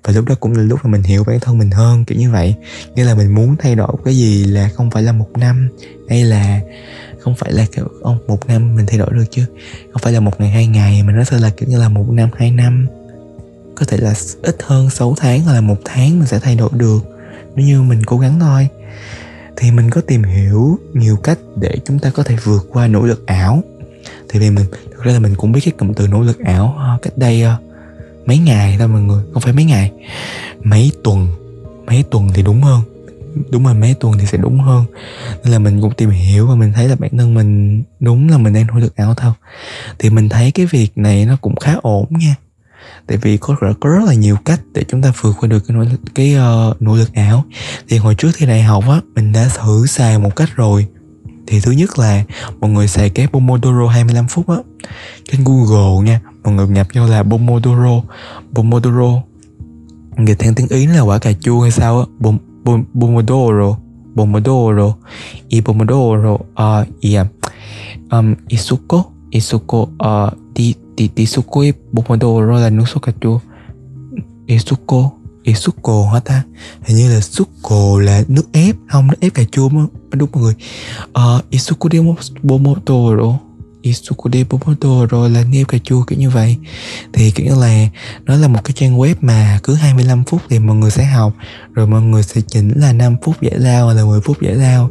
Và 0.04 0.12
lúc 0.12 0.24
đó 0.24 0.34
cũng 0.40 0.52
là 0.52 0.62
lúc 0.62 0.80
mà 0.82 0.90
mình 0.90 1.02
hiểu 1.02 1.24
bản 1.24 1.40
thân 1.40 1.58
mình 1.58 1.70
hơn, 1.70 2.04
kiểu 2.04 2.18
như 2.18 2.30
vậy. 2.30 2.54
Nghĩa 2.94 3.04
là 3.04 3.14
mình 3.14 3.34
muốn 3.34 3.56
thay 3.58 3.74
đổi 3.74 3.92
cái 4.04 4.16
gì 4.16 4.44
là 4.44 4.70
không 4.74 4.90
phải 4.90 5.02
là 5.02 5.12
một 5.12 5.28
năm. 5.38 5.68
Hay 6.08 6.24
là 6.24 6.60
không 7.20 7.34
phải 7.34 7.52
là 7.52 7.66
kiểu 7.72 7.88
ông 8.02 8.18
một 8.28 8.46
năm 8.46 8.76
mình 8.76 8.86
thay 8.86 8.98
đổi 8.98 9.10
được 9.12 9.24
chứ. 9.30 9.44
Không 9.92 10.02
phải 10.02 10.12
là 10.12 10.20
một 10.20 10.40
ngày, 10.40 10.50
hai 10.50 10.66
ngày, 10.66 11.02
mà 11.02 11.12
nó 11.12 11.24
sẽ 11.24 11.38
là 11.38 11.50
kiểu 11.50 11.68
như 11.68 11.78
là 11.78 11.88
một 11.88 12.10
năm, 12.10 12.28
hai 12.36 12.50
năm. 12.50 12.86
Có 13.74 13.86
thể 13.86 13.96
là 13.96 14.14
ít 14.42 14.56
hơn 14.62 14.90
6 14.90 15.14
tháng 15.18 15.40
hoặc 15.40 15.54
là 15.54 15.60
một 15.60 15.78
tháng 15.84 16.18
mình 16.18 16.28
sẽ 16.28 16.38
thay 16.38 16.56
đổi 16.56 16.70
được. 16.72 17.00
Nếu 17.54 17.66
như 17.66 17.82
mình 17.82 18.04
cố 18.04 18.18
gắng 18.18 18.40
thôi. 18.40 18.68
Thì 19.56 19.70
mình 19.70 19.90
có 19.90 20.00
tìm 20.00 20.22
hiểu 20.22 20.78
nhiều 20.94 21.16
cách 21.16 21.38
để 21.56 21.76
chúng 21.84 21.98
ta 21.98 22.10
có 22.10 22.22
thể 22.22 22.36
vượt 22.44 22.66
qua 22.72 22.88
nỗ 22.88 23.02
lực 23.02 23.26
ảo 23.26 23.62
thì 24.30 24.38
vì 24.38 24.50
mình 24.50 24.64
thực 24.90 25.04
ra 25.04 25.12
là 25.12 25.18
mình 25.18 25.34
cũng 25.36 25.52
biết 25.52 25.60
cái 25.64 25.72
cụm 25.78 25.92
từ 25.92 26.06
nỗ 26.06 26.20
lực 26.20 26.38
ảo 26.38 26.74
ờ, 26.78 26.98
cách 27.02 27.18
đây 27.18 27.44
uh, 27.44 27.62
mấy 28.26 28.38
ngày 28.38 28.76
thôi 28.78 28.88
mọi 28.88 29.00
người 29.00 29.24
không 29.32 29.42
phải 29.42 29.52
mấy 29.52 29.64
ngày 29.64 29.92
mấy 30.62 30.92
tuần 31.04 31.28
mấy 31.90 32.04
tuần 32.10 32.28
thì 32.34 32.42
đúng 32.42 32.62
hơn. 32.62 32.82
Đúng 33.50 33.64
rồi 33.64 33.74
mấy 33.74 33.94
tuần 33.94 34.18
thì 34.18 34.26
sẽ 34.26 34.38
đúng 34.38 34.60
hơn. 34.60 34.84
Nên 35.42 35.52
là 35.52 35.58
mình 35.58 35.80
cũng 35.80 35.94
tìm 35.94 36.10
hiểu 36.10 36.46
và 36.46 36.54
mình 36.54 36.72
thấy 36.72 36.88
là 36.88 36.96
bản 36.98 37.10
thân 37.18 37.34
mình 37.34 37.82
đúng 38.00 38.28
là 38.28 38.38
mình 38.38 38.52
đang 38.52 38.66
nỗ 38.66 38.74
lực 38.74 38.96
ảo 38.96 39.14
thôi. 39.14 39.32
Thì 39.98 40.10
mình 40.10 40.28
thấy 40.28 40.50
cái 40.50 40.66
việc 40.66 40.98
này 40.98 41.26
nó 41.26 41.36
cũng 41.40 41.56
khá 41.56 41.74
ổn 41.82 42.06
nha. 42.10 42.34
Tại 43.06 43.18
vì 43.22 43.36
có 43.36 43.56
rất, 43.60 43.72
có 43.80 43.90
rất 43.90 44.04
là 44.06 44.14
nhiều 44.14 44.36
cách 44.44 44.60
để 44.74 44.84
chúng 44.88 45.02
ta 45.02 45.12
vượt 45.20 45.36
qua 45.40 45.48
được 45.48 45.60
cái 45.68 45.76
nỗ 45.76 45.82
lực 45.82 46.00
cái 46.14 46.36
uh, 46.36 46.82
nỗ 46.82 46.96
lực 46.96 47.14
ảo. 47.14 47.44
Thì 47.88 47.96
hồi 47.96 48.14
trước 48.14 48.30
thi 48.36 48.46
đại 48.46 48.62
học 48.62 48.84
á 48.88 49.00
mình 49.14 49.32
đã 49.32 49.48
thử 49.58 49.86
xài 49.86 50.18
một 50.18 50.36
cách 50.36 50.48
rồi 50.56 50.86
thì 51.50 51.60
thứ 51.60 51.70
nhất 51.70 51.98
là 51.98 52.24
mọi 52.60 52.70
người 52.70 52.88
xài 52.88 53.10
cái 53.10 53.26
Pomodoro 53.26 53.88
25 53.88 54.26
phút 54.28 54.48
á. 54.48 54.56
Trên 55.30 55.44
Google 55.44 56.04
nha 56.04 56.20
mọi 56.44 56.54
người 56.54 56.68
nhập 56.68 56.86
vô 56.94 57.06
là 57.06 57.22
Pomodoro. 57.22 58.02
Pomodoro. 58.54 59.22
Người 60.16 60.34
theo 60.34 60.52
tiếng 60.56 60.68
Ý 60.68 60.86
là 60.86 61.00
quả 61.00 61.18
cà 61.18 61.32
chua 61.40 61.60
hay 61.60 61.70
sao 61.70 61.98
á? 61.98 62.04
Bom, 62.18 62.38
bom, 62.64 62.84
Pomodoro. 63.00 63.76
Pomodoro. 64.16 64.94
Y 65.48 65.60
Pomodoro 65.60 66.38
ờ, 66.54 66.80
uh, 66.80 67.04
yeah. 67.04 67.26
um, 68.10 68.34
à, 68.34 68.36
Isuko. 68.48 69.04
Isuko 69.30 69.88
ờ, 69.98 70.26
uh, 70.26 70.38
di 70.54 70.74
di 70.96 71.10
di 71.16 71.26
suko 71.26 71.62
Pomodoro 71.94 72.60
là 72.60 72.70
nước 72.70 72.84
sốt 72.88 73.02
cà 73.02 73.12
chua. 73.20 73.38
Isuko. 74.46 75.19
Isuko 75.42 76.10
hả 76.12 76.20
ta? 76.20 76.42
Hình 76.82 76.96
như 76.96 77.14
là 77.14 77.20
suko 77.20 78.00
là 78.00 78.22
nước 78.28 78.52
ép. 78.52 78.76
Không 78.88 79.06
nước 79.06 79.20
ép 79.20 79.34
cà 79.34 79.42
chua 79.52 79.68
mà 79.68 79.86
đúng 80.12 80.28
mọi 80.32 80.42
người. 80.42 80.54
Uh, 81.18 81.50
Isuko 81.50 81.88
de 81.92 81.98
Pomodoro 82.48 83.38
Isukude 83.82 84.44
Pomodoro 84.44 85.28
là 85.28 85.44
nêm 85.44 85.64
cà 85.64 85.78
chua 85.78 86.02
kiểu 86.02 86.18
như 86.18 86.30
vậy. 86.30 86.56
Thì 87.12 87.30
kiểu 87.30 87.46
như 87.46 87.60
là 87.60 87.86
nó 88.24 88.36
là 88.36 88.48
một 88.48 88.60
cái 88.64 88.72
trang 88.76 88.98
web 88.98 89.14
mà 89.20 89.58
cứ 89.62 89.74
25 89.74 90.24
phút 90.24 90.40
thì 90.48 90.58
mọi 90.58 90.76
người 90.76 90.90
sẽ 90.90 91.04
học. 91.04 91.32
Rồi 91.74 91.86
mọi 91.86 92.02
người 92.02 92.22
sẽ 92.22 92.40
chỉnh 92.40 92.72
là 92.76 92.92
5 92.92 93.16
phút 93.22 93.40
giải 93.40 93.58
lao 93.58 93.84
hoặc 93.84 93.94
là 93.94 94.04
10 94.04 94.20
phút 94.20 94.42
giải 94.42 94.54
lao. 94.54 94.90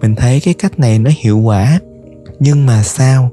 Mình 0.00 0.14
thấy 0.16 0.40
cái 0.40 0.54
cách 0.54 0.78
này 0.78 0.98
nó 0.98 1.10
hiệu 1.22 1.38
quả 1.38 1.80
nhưng 2.40 2.66
mà 2.66 2.82
sao? 2.82 3.30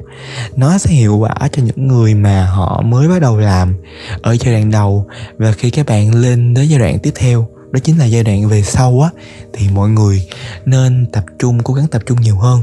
Nó 0.56 0.78
sẽ 0.78 0.92
hiệu 0.92 1.18
quả 1.18 1.36
cho 1.52 1.64
những 1.64 1.88
người 1.88 2.16
mà 2.16 2.46
họ 2.46 2.82
mới 2.82 3.08
bắt 3.08 3.22
đầu 3.22 3.38
làm 3.38 3.76
ở 4.22 4.36
giai 4.40 4.54
đoạn 4.54 4.72
đầu. 4.72 5.08
Và 5.38 5.52
khi 5.52 5.70
các 5.70 5.86
bạn 5.86 6.16
lên 6.16 6.54
đến 6.54 6.68
giai 6.68 6.80
đoạn 6.80 7.00
tiếp 7.00 7.12
theo, 7.16 7.48
đó 7.72 7.80
chính 7.84 7.98
là 7.98 8.06
giai 8.06 8.24
đoạn 8.24 8.48
về 8.48 8.62
sau 8.62 9.02
á, 9.02 9.10
thì 9.54 9.70
mọi 9.70 9.90
người 9.90 10.28
nên 10.66 11.06
tập 11.12 11.24
trung, 11.40 11.64
cố 11.64 11.74
gắng 11.74 11.88
tập 11.88 12.02
trung 12.06 12.22
nhiều 12.22 12.36
hơn. 12.36 12.62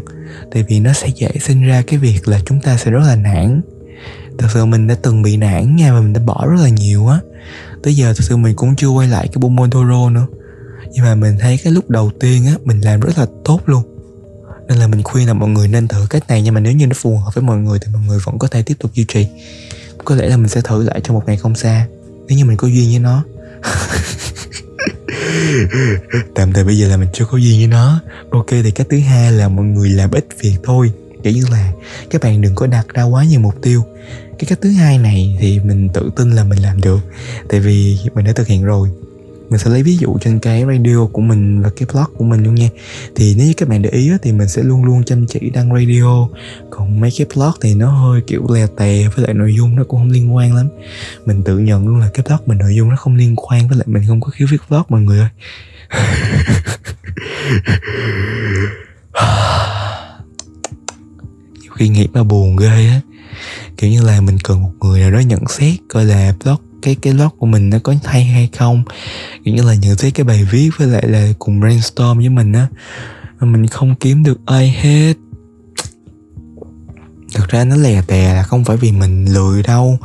Tại 0.53 0.65
vì 0.69 0.81
nó 0.81 0.93
sẽ 0.93 1.09
dễ 1.09 1.31
sinh 1.41 1.63
ra 1.63 1.83
cái 1.87 1.99
việc 1.99 2.29
là 2.29 2.41
chúng 2.47 2.61
ta 2.61 2.77
sẽ 2.77 2.91
rất 2.91 3.03
là 3.07 3.17
nản. 3.17 3.63
Thật 4.39 4.49
sự 4.55 4.65
mình 4.65 4.87
đã 4.87 4.95
từng 5.03 5.23
bị 5.23 5.37
nản 5.37 5.77
nha 5.77 5.93
và 5.93 6.01
mình 6.01 6.13
đã 6.13 6.21
bỏ 6.21 6.47
rất 6.47 6.63
là 6.63 6.69
nhiều 6.69 7.07
á. 7.07 7.19
Tới 7.83 7.95
giờ 7.95 8.07
thật 8.07 8.25
sự 8.25 8.37
mình 8.37 8.57
cũng 8.57 8.77
chưa 8.77 8.89
quay 8.89 9.09
lại 9.09 9.29
cái 9.29 9.41
Pomodoro 9.41 10.11
nữa. 10.11 10.27
Nhưng 10.93 11.05
mà 11.05 11.15
mình 11.15 11.37
thấy 11.41 11.59
cái 11.65 11.73
lúc 11.73 11.91
đầu 11.91 12.11
tiên 12.21 12.47
á, 12.47 12.55
mình 12.65 12.81
làm 12.81 13.01
rất 13.01 13.19
là 13.19 13.27
tốt 13.45 13.61
luôn 13.67 13.83
nên 14.69 14.79
là 14.79 14.87
mình 14.87 15.03
khuyên 15.03 15.27
là 15.27 15.33
mọi 15.33 15.49
người 15.49 15.69
nên 15.69 15.89
thử 15.89 16.07
cách 16.11 16.29
này 16.29 16.43
nhưng 16.43 16.55
mà 16.55 16.61
nếu 16.61 16.73
như 16.73 16.87
nó 16.87 16.95
phù 16.95 17.17
hợp 17.17 17.35
với 17.35 17.43
mọi 17.43 17.57
người 17.57 17.79
thì 17.79 17.87
mọi 17.93 18.03
người 18.09 18.19
vẫn 18.25 18.39
có 18.39 18.49
thể 18.49 18.63
tiếp 18.63 18.75
tục 18.79 18.95
duy 18.95 19.05
trì. 19.09 19.27
Có 20.05 20.15
lẽ 20.15 20.29
là 20.29 20.37
mình 20.37 20.49
sẽ 20.49 20.61
thử 20.61 20.83
lại 20.83 21.01
trong 21.05 21.15
một 21.15 21.23
ngày 21.27 21.37
không 21.37 21.55
xa, 21.55 21.87
nếu 22.29 22.39
như 22.39 22.45
mình 22.45 22.57
có 22.57 22.69
duyên 22.69 22.91
với 22.91 22.99
nó. 22.99 23.25
Tạm 26.35 26.53
thời 26.53 26.65
bây 26.65 26.79
giờ 26.79 26.89
là 26.89 26.97
mình 26.97 27.09
chưa 27.13 27.25
có 27.25 27.39
duyên 27.39 27.59
với 27.59 27.67
nó. 27.67 28.01
Ok, 28.31 28.51
thì 28.51 28.71
cách 28.71 28.87
thứ 28.91 28.99
hai 28.99 29.33
là 29.33 29.49
mọi 29.49 29.65
người 29.65 29.89
làm 29.89 30.11
ít 30.11 30.27
việc 30.41 30.57
thôi. 30.65 30.93
Kiểu 31.23 31.33
như 31.33 31.45
là, 31.51 31.73
các 32.11 32.23
bạn 32.23 32.41
đừng 32.41 32.55
có 32.55 32.67
đặt 32.67 32.87
ra 32.95 33.03
quá 33.03 33.25
nhiều 33.25 33.41
mục 33.41 33.55
tiêu. 33.63 33.85
Cái 34.39 34.47
cách 34.49 34.59
thứ 34.63 34.73
hai 34.73 34.99
này 34.99 35.37
thì 35.41 35.61
mình 35.61 35.89
tự 35.89 36.11
tin 36.17 36.33
là 36.33 36.45
mình 36.45 36.63
làm 36.63 36.81
được. 36.81 36.99
Tại 37.49 37.61
vì 37.61 37.99
mình 38.15 38.25
đã 38.25 38.33
thực 38.33 38.47
hiện 38.47 38.65
rồi 38.65 38.89
mình 39.49 39.59
sẽ 39.59 39.71
lấy 39.71 39.83
ví 39.83 39.97
dụ 39.97 40.19
trên 40.21 40.39
cái 40.39 40.65
radio 40.65 41.07
của 41.13 41.21
mình 41.21 41.63
và 41.63 41.71
cái 41.77 41.89
blog 41.93 42.17
của 42.17 42.25
mình 42.25 42.45
luôn 42.45 42.55
nha. 42.55 42.69
Thì 43.17 43.35
nếu 43.39 43.47
như 43.47 43.53
các 43.57 43.69
bạn 43.69 43.83
để 43.83 43.91
ý 43.91 44.11
thì 44.23 44.33
mình 44.33 44.49
sẽ 44.49 44.63
luôn 44.63 44.85
luôn 44.85 45.05
chăm 45.05 45.27
chỉ 45.27 45.51
đăng 45.51 45.75
radio. 45.75 46.29
Còn 46.71 47.01
mấy 47.01 47.11
cái 47.19 47.27
blog 47.35 47.53
thì 47.61 47.75
nó 47.75 47.91
hơi 47.91 48.21
kiểu 48.27 48.47
lè 48.55 48.67
tè 48.77 49.09
với 49.09 49.25
lại 49.25 49.35
nội 49.35 49.55
dung 49.57 49.77
nó 49.77 49.85
cũng 49.89 50.01
không 50.01 50.11
liên 50.11 50.35
quan 50.35 50.55
lắm. 50.55 50.69
Mình 51.27 51.43
tự 51.43 51.59
nhận 51.59 51.89
luôn 51.89 51.99
là 51.99 52.11
cái 52.15 52.25
blog 52.29 52.41
mình 52.47 52.59
nội 52.59 52.75
dung 52.75 52.89
nó 52.89 52.97
không 52.97 53.17
liên 53.17 53.37
quan 53.37 53.69
với 53.69 53.79
lại 53.79 53.87
mình 53.87 54.03
không 54.09 54.21
có 54.21 54.31
khiếu 54.31 54.49
viết 54.51 54.61
blog, 54.69 54.83
mọi 54.89 55.01
người 55.01 55.19
ơi. 55.19 55.29
Nhiều 61.63 61.73
khi 61.75 61.89
nghĩ 61.89 62.09
mà 62.13 62.23
buồn 62.23 62.57
ghê 62.57 62.87
á. 62.89 63.01
Kiểu 63.77 63.91
như 63.91 64.03
là 64.03 64.21
mình 64.21 64.39
cần 64.45 64.63
một 64.63 64.73
người 64.81 65.01
nào 65.01 65.11
đó 65.11 65.19
nhận 65.19 65.49
xét 65.49 65.75
coi 65.89 66.05
là 66.05 66.35
blog 66.45 66.57
cái 66.85 66.95
cái 66.95 67.13
blog 67.13 67.29
của 67.39 67.47
mình 67.47 67.71
nó 67.71 67.79
có 67.83 67.95
hay 68.05 68.25
hay 68.25 68.49
không. 68.59 68.83
Kiểu 69.45 69.55
như 69.55 69.63
là 69.63 69.75
nhận 69.75 69.97
xét 69.97 70.15
cái 70.15 70.25
bài 70.25 70.45
viết 70.51 70.71
với 70.79 70.89
lại 70.89 71.09
là 71.09 71.33
cùng 71.39 71.61
brainstorm 71.61 72.19
với 72.19 72.29
mình 72.29 72.53
á 72.53 72.69
mình 73.41 73.67
không 73.67 73.95
kiếm 73.95 74.25
được 74.25 74.41
ai 74.47 74.77
hết. 74.81 75.15
Thực 77.35 77.49
ra 77.49 77.65
nó 77.65 77.77
lè 77.77 78.03
tè 78.03 78.35
là 78.35 78.43
không 78.43 78.65
phải 78.65 78.77
vì 78.77 78.93
mình 78.93 79.25
lười 79.25 79.63
đâu, 79.63 79.99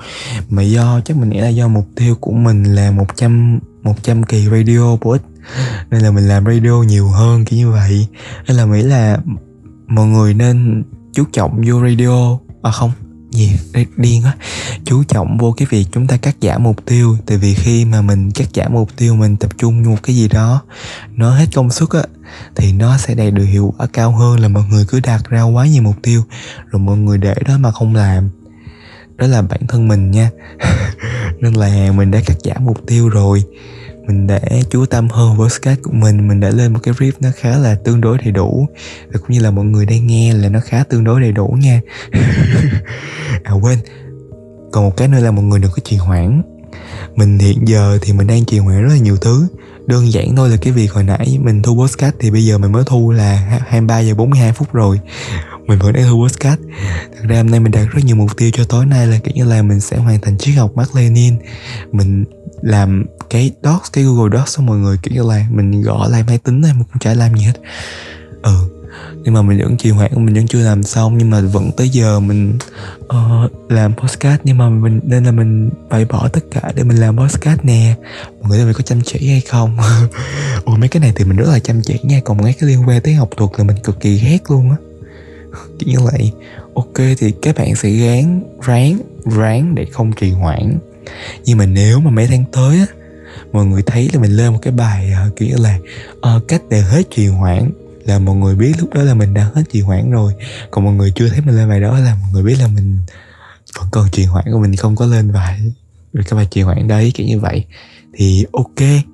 mà 0.49 0.61
do, 0.61 1.01
chắc 1.05 1.17
mình 1.17 1.29
nghĩ 1.29 1.39
là 1.39 1.49
do 1.49 1.67
mục 1.67 1.87
tiêu 1.95 2.15
của 2.15 2.31
mình 2.31 2.63
là 2.63 2.91
100 2.91 3.59
100 3.83 4.23
kỳ 4.23 4.47
radio 4.51 4.97
bổ 5.01 5.11
ích, 5.11 5.21
nên 5.91 6.01
là 6.01 6.11
mình 6.11 6.27
làm 6.27 6.45
radio 6.45 6.83
nhiều 6.87 7.07
hơn, 7.07 7.45
kiểu 7.45 7.59
như 7.59 7.71
vậy. 7.71 8.07
Nên 8.47 8.57
là 8.57 8.65
nghĩ 8.65 8.81
là 8.81 9.17
mọi 9.87 10.07
người 10.07 10.33
nên 10.33 10.83
chú 11.13 11.23
trọng 11.31 11.61
vô 11.67 11.81
radio 11.87 12.37
à 12.61 12.71
không 12.71 12.91
gì 13.31 13.51
điên 13.97 14.23
á. 14.23 14.33
Chú 14.83 15.03
trọng 15.03 15.37
vô 15.37 15.51
cái 15.57 15.67
việc 15.69 15.85
chúng 15.91 16.07
ta 16.07 16.17
cắt 16.17 16.35
giảm 16.41 16.63
mục 16.63 16.85
tiêu, 16.85 17.17
tại 17.25 17.37
vì 17.37 17.53
khi 17.53 17.85
mà 17.85 18.01
mình 18.01 18.31
cắt 18.31 18.47
giảm 18.53 18.73
mục 18.73 18.89
tiêu 18.97 19.15
mình 19.15 19.37
tập 19.37 19.49
trung 19.57 19.83
vô 19.83 19.89
một 19.89 19.97
cái 20.03 20.15
gì 20.15 20.27
đó, 20.27 20.61
nó 21.15 21.31
hết 21.31 21.45
công 21.55 21.71
suất 21.71 21.89
á, 21.89 22.03
thì 22.55 22.73
nó 22.73 22.97
sẽ 22.97 23.15
đạt 23.15 23.33
được 23.33 23.45
hiệu 23.45 23.73
quả 23.77 23.87
cao 23.93 24.11
hơn 24.11 24.39
là 24.39 24.47
mọi 24.47 24.63
người 24.71 24.85
cứ 24.87 24.99
đặt 24.99 25.29
ra 25.29 25.43
quá 25.43 25.65
nhiều 25.65 25.83
mục 25.83 25.95
tiêu, 26.01 26.23
rồi 26.65 26.79
mọi 26.79 26.97
người 26.97 27.17
để 27.17 27.35
đó 27.47 27.57
mà 27.57 27.71
không 27.71 27.95
làm. 27.95 28.29
Đó 29.15 29.27
là 29.27 29.41
bản 29.41 29.67
thân 29.67 29.87
mình 29.87 30.11
nha. 30.11 30.29
Nên 31.39 31.53
là 31.53 31.91
mình 31.91 32.11
đã 32.11 32.19
cắt 32.25 32.37
giảm 32.43 32.65
mục 32.65 32.77
tiêu 32.87 33.09
rồi 33.09 33.43
mình 34.10 34.28
đã 34.28 34.39
chú 34.69 34.86
tâm 34.86 35.10
hơn 35.10 35.38
với 35.38 35.50
podcast 35.50 35.80
của 35.84 35.91
mình 35.91 36.28
mình 36.28 36.39
đã 36.39 36.50
lên 36.50 36.74
một 36.74 36.80
cái 36.84 36.93
riff 36.93 37.12
nó 37.19 37.30
khá 37.36 37.58
là 37.58 37.76
tương 37.76 38.02
đối 38.02 38.17
đầy 38.17 38.32
đủ. 38.32 38.67
Và 39.08 39.19
cũng 39.19 39.30
như 39.30 39.39
là 39.39 39.52
mọi 39.52 39.65
người 39.65 39.86
đang 39.86 40.08
nghe 40.08 40.34
là 40.34 40.50
nó 40.50 40.60
khá 40.60 40.84
tương 40.84 41.04
đối 41.04 41.22
đầy 41.22 41.32
đủ 41.32 41.58
nha. 41.62 41.82
À 43.43 43.54
quên. 43.54 43.78
Còn 44.72 44.84
một 44.84 44.98
cái 44.98 45.08
nữa 45.08 45.19
là 45.19 45.32
mọi 45.32 45.45
người 45.45 45.60
đừng 45.60 45.72
có 45.72 45.82
trì 45.84 45.95
hoãn. 45.95 46.41
Mình 47.15 47.39
hiện 47.39 47.67
giờ 47.67 47.98
thì 48.02 48.13
mình 48.13 48.28
đang 48.28 48.45
trì 48.45 48.60
hoãn 48.60 48.84
rất 48.84 48.89
là 48.89 49.00
nhiều 49.00 49.17
thứ. 49.17 49.48
Đơn 49.86 50.12
giản 50.12 50.36
thôi 50.36 50.50
là 50.50 50.58
cái 50.62 50.74
việc 50.74 50.91
hồi 50.91 51.04
nãy 51.04 51.38
mình 51.41 51.62
thu 51.62 51.80
podcast 51.82 52.15
thì 52.19 52.32
bây 52.32 52.45
giờ 52.45 52.58
mình 52.58 52.72
mới 52.72 52.84
thu 52.86 53.12
là 53.12 53.60
23 53.67 54.00
giờ 54.00 54.15
42 54.15 54.54
phút 54.54 54.74
rồi 54.74 55.00
mình 55.69 55.79
vẫn 55.79 55.93
đang 55.93 56.10
thu 56.10 56.27
podcast 56.27 56.60
thật 57.15 57.23
ra 57.27 57.38
hôm 57.38 57.47
nay 57.51 57.60
mình 57.60 57.71
đặt 57.71 57.88
rất 57.91 58.01
nhiều 58.05 58.15
mục 58.15 58.38
tiêu 58.38 58.51
cho 58.53 58.63
tối 58.63 58.86
nay 58.86 59.08
là 59.08 59.17
kiểu 59.23 59.34
như 59.36 59.45
là 59.45 59.62
mình 59.62 59.79
sẽ 59.79 59.97
hoàn 59.97 60.21
thành 60.21 60.38
triết 60.38 60.55
học 60.55 60.71
Mark 60.75 60.95
Lenin. 60.95 61.36
Mình 61.91 62.25
làm 62.62 63.05
cái 63.29 63.51
docs 63.63 63.91
cái 63.93 64.03
Google 64.03 64.38
Docs 64.38 64.58
cho 64.58 64.63
mọi 64.63 64.77
người 64.77 64.97
kiểu 65.03 65.13
như 65.13 65.29
là 65.29 65.45
mình 65.51 65.82
gõ 65.82 66.08
lại 66.08 66.23
máy 66.27 66.38
tính 66.38 66.62
thôi 66.62 66.71
mình 66.73 66.84
cũng 66.84 66.99
chả 66.99 67.13
làm 67.13 67.36
gì 67.36 67.43
hết. 67.43 67.53
Ừ 68.41 68.69
nhưng 69.23 69.34
mà 69.34 69.41
mình 69.41 69.60
vẫn 69.60 69.77
trì 69.77 69.89
hoãn 69.89 70.25
mình 70.25 70.36
vẫn 70.36 70.47
chưa 70.47 70.60
làm 70.60 70.84
xong 70.84 71.17
nhưng 71.17 71.29
mà 71.29 71.41
vẫn 71.41 71.71
tới 71.77 71.89
giờ 71.89 72.19
mình 72.19 72.58
uh, 73.03 73.71
làm 73.71 73.93
podcast. 73.93 74.41
Nhưng 74.43 74.58
mà 74.58 74.69
mình 74.69 74.99
nên 75.03 75.23
là 75.23 75.32
mình 75.32 75.69
bày 75.89 76.05
bỏ 76.05 76.27
tất 76.27 76.43
cả 76.51 76.71
để 76.75 76.84
mình 76.84 76.97
làm 76.97 77.17
podcast 77.17 77.60
nè. 77.63 77.95
Mọi 78.41 78.49
người 78.49 78.65
mình 78.65 78.73
có 78.73 78.82
chăm 78.82 79.01
chỉ 79.01 79.29
hay 79.29 79.41
không? 79.41 79.77
Ủa 80.65 80.75
mấy 80.75 80.89
cái 80.89 81.01
này 81.01 81.13
thì 81.15 81.25
mình 81.25 81.38
rất 81.38 81.49
là 81.49 81.60
chăm 81.60 81.82
chỉ 81.82 81.99
nha 82.03 82.19
còn 82.25 82.38
mấy 82.38 82.53
cái 82.53 82.69
liên 82.69 82.88
quan 82.88 83.01
tới 83.01 83.13
học 83.13 83.29
thuật 83.38 83.51
là 83.58 83.63
mình 83.63 83.77
cực 83.84 83.99
kỳ 83.99 84.19
ghét 84.19 84.39
luôn 84.49 84.69
á 84.69 84.77
kiểu 85.79 85.89
như 85.89 85.99
vậy 86.12 86.31
ok 86.75 87.17
thì 87.17 87.31
các 87.41 87.55
bạn 87.55 87.75
sẽ 87.75 87.89
ráng 87.89 88.43
ráng 88.65 88.99
ráng 89.25 89.75
để 89.75 89.85
không 89.91 90.12
trì 90.13 90.31
hoãn. 90.31 90.77
Nhưng 91.45 91.57
mà 91.57 91.65
nếu 91.65 91.99
mà 91.99 92.12
mấy 92.12 92.27
tháng 92.27 92.45
tới 92.51 92.79
á 92.79 92.85
mọi 93.51 93.65
người 93.65 93.81
thấy 93.81 94.09
là 94.13 94.19
mình 94.19 94.31
lên 94.31 94.53
một 94.53 94.59
cái 94.62 94.73
bài 94.73 95.12
uh, 95.27 95.35
kiểu 95.35 95.49
như 95.49 95.55
là 95.57 95.79
uh, 96.35 96.47
cách 96.47 96.62
để 96.69 96.81
hết 96.81 97.03
trì 97.15 97.27
hoãn 97.27 97.71
là 98.05 98.19
mọi 98.19 98.35
người 98.35 98.55
biết 98.55 98.73
lúc 98.79 98.93
đó 98.93 99.03
là 99.03 99.13
mình 99.13 99.33
đã 99.33 99.49
hết 99.55 99.63
trì 99.71 99.81
hoãn 99.81 100.12
rồi. 100.12 100.33
Còn 100.71 100.85
mọi 100.85 100.93
người 100.93 101.12
chưa 101.15 101.29
thấy 101.29 101.41
mình 101.41 101.55
lên 101.55 101.69
bài 101.69 101.81
đó 101.81 101.99
là 101.99 102.15
mọi 102.21 102.29
người 102.33 102.43
biết 102.43 102.55
là 102.59 102.67
mình 102.67 102.97
vẫn 103.79 103.88
còn 103.91 104.07
trì 104.12 104.23
hoãn 104.23 104.45
của 104.51 104.59
mình 104.59 104.75
không 104.75 104.95
có 104.95 105.05
lên 105.05 105.33
bài 105.33 105.59
rồi 106.13 106.23
cái 106.29 106.38
bài 106.38 106.47
trì 106.51 106.62
hoãn 106.62 106.88
đấy 106.88 107.12
kiểu 107.15 107.27
như 107.27 107.39
vậy 107.39 107.65
thì 108.19 108.45
ok 108.51 109.05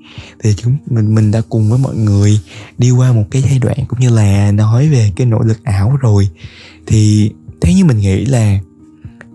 thì 0.44 0.54
chúng 0.58 0.78
mình 0.86 1.16
mình 1.16 1.32
đã 1.32 1.42
cùng 1.50 1.70
với 1.70 1.80
mọi 1.80 1.96
người 1.96 2.40
đi 2.78 2.92
qua 2.92 3.12
một 3.14 3.24
cái 3.32 3.42
giai 3.42 3.60
đoạn 3.60 3.78
cũng 3.88 4.00
như 4.00 4.10
là 4.10 4.52
nói 4.52 4.90
về 4.90 5.12
cái 5.16 5.28
nỗ 5.28 5.40
lực 5.40 5.64
ảo 5.64 5.98
rồi. 6.02 6.30
Thì 6.88 7.32
thế 7.62 7.74
như 7.74 7.86
mình 7.86 7.98
nghĩ 7.98 8.26
là 8.26 8.60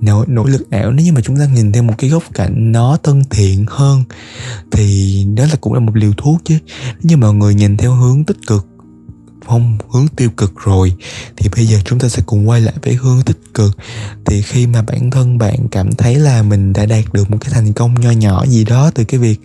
nỗ, 0.00 0.24
nỗ 0.28 0.44
lực 0.44 0.70
ảo 0.70 0.92
nếu 0.92 1.06
như 1.06 1.12
mà 1.12 1.20
chúng 1.20 1.38
ta 1.38 1.46
nhìn 1.54 1.72
theo 1.72 1.82
một 1.82 1.94
cái 1.98 2.10
góc 2.10 2.22
cạnh 2.34 2.72
nó 2.72 2.96
thân 3.02 3.22
thiện 3.30 3.64
hơn 3.68 4.04
thì 4.70 5.26
đó 5.34 5.44
là 5.44 5.56
cũng 5.60 5.72
là 5.72 5.80
một 5.80 5.96
liều 5.96 6.12
thuốc 6.16 6.40
chứ. 6.44 6.58
Nếu 6.86 7.00
như 7.02 7.16
mọi 7.16 7.34
người 7.34 7.54
nhìn 7.54 7.76
theo 7.76 7.94
hướng 7.94 8.24
tích 8.24 8.38
cực 8.46 8.66
không 9.50 9.78
hướng 9.90 10.08
tiêu 10.08 10.30
cực 10.36 10.52
rồi. 10.64 10.92
Thì 11.36 11.50
bây 11.56 11.66
giờ 11.66 11.78
chúng 11.84 11.98
ta 11.98 12.08
sẽ 12.08 12.22
cùng 12.26 12.48
quay 12.48 12.60
lại 12.60 12.74
với 12.82 12.94
hướng 12.94 13.22
tích 13.22 13.40
cực. 13.54 13.76
Thì 14.26 14.42
khi 14.42 14.66
mà 14.66 14.82
bản 14.82 15.10
thân 15.10 15.38
bạn 15.38 15.68
cảm 15.70 15.92
thấy 15.92 16.14
là 16.14 16.42
mình 16.42 16.72
đã 16.72 16.86
đạt 16.86 17.04
được 17.12 17.30
một 17.30 17.36
cái 17.40 17.50
thành 17.54 17.72
công 17.72 18.00
nho 18.00 18.10
nhỏ 18.10 18.44
gì 18.46 18.64
đó 18.64 18.90
từ 18.94 19.04
cái 19.04 19.20
việc 19.20 19.40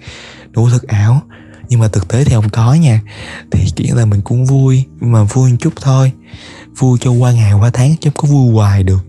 đủ 0.52 0.70
thực 0.70 0.88
ảo, 0.88 1.22
nhưng 1.70 1.80
mà 1.80 1.88
thực 1.88 2.08
tế 2.08 2.24
thì 2.24 2.34
không 2.34 2.50
có 2.50 2.74
nha, 2.74 3.02
thì 3.52 3.66
kiểu 3.76 3.96
là 3.96 4.06
mình 4.06 4.22
cũng 4.22 4.46
vui, 4.46 4.86
mà 5.00 5.24
vui 5.24 5.52
một 5.52 5.58
chút 5.60 5.74
thôi. 5.82 6.12
Vui 6.78 6.98
cho 7.02 7.12
qua 7.12 7.32
ngày, 7.32 7.54
qua 7.54 7.70
tháng, 7.70 7.96
chứ 8.02 8.10
không 8.10 8.30
có 8.30 8.36
vui 8.36 8.54
hoài 8.54 8.84
được. 8.84 9.06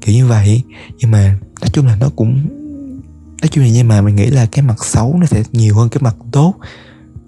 Kiểu 0.00 0.14
như 0.14 0.26
vậy. 0.26 0.62
Nhưng 0.98 1.10
mà 1.10 1.38
nói 1.60 1.70
chung 1.72 1.86
là 1.86 1.96
nó 1.96 2.08
cũng, 2.16 2.46
nói 3.42 3.48
chung 3.50 3.64
là 3.64 3.70
nhưng 3.70 3.88
mà 3.88 4.00
mình 4.00 4.16
nghĩ 4.16 4.26
là 4.26 4.46
cái 4.46 4.62
mặt 4.62 4.84
xấu 4.84 5.16
nó 5.20 5.26
sẽ 5.26 5.42
nhiều 5.52 5.76
hơn 5.76 5.88
cái 5.88 5.98
mặt 6.02 6.16
tốt. 6.32 6.54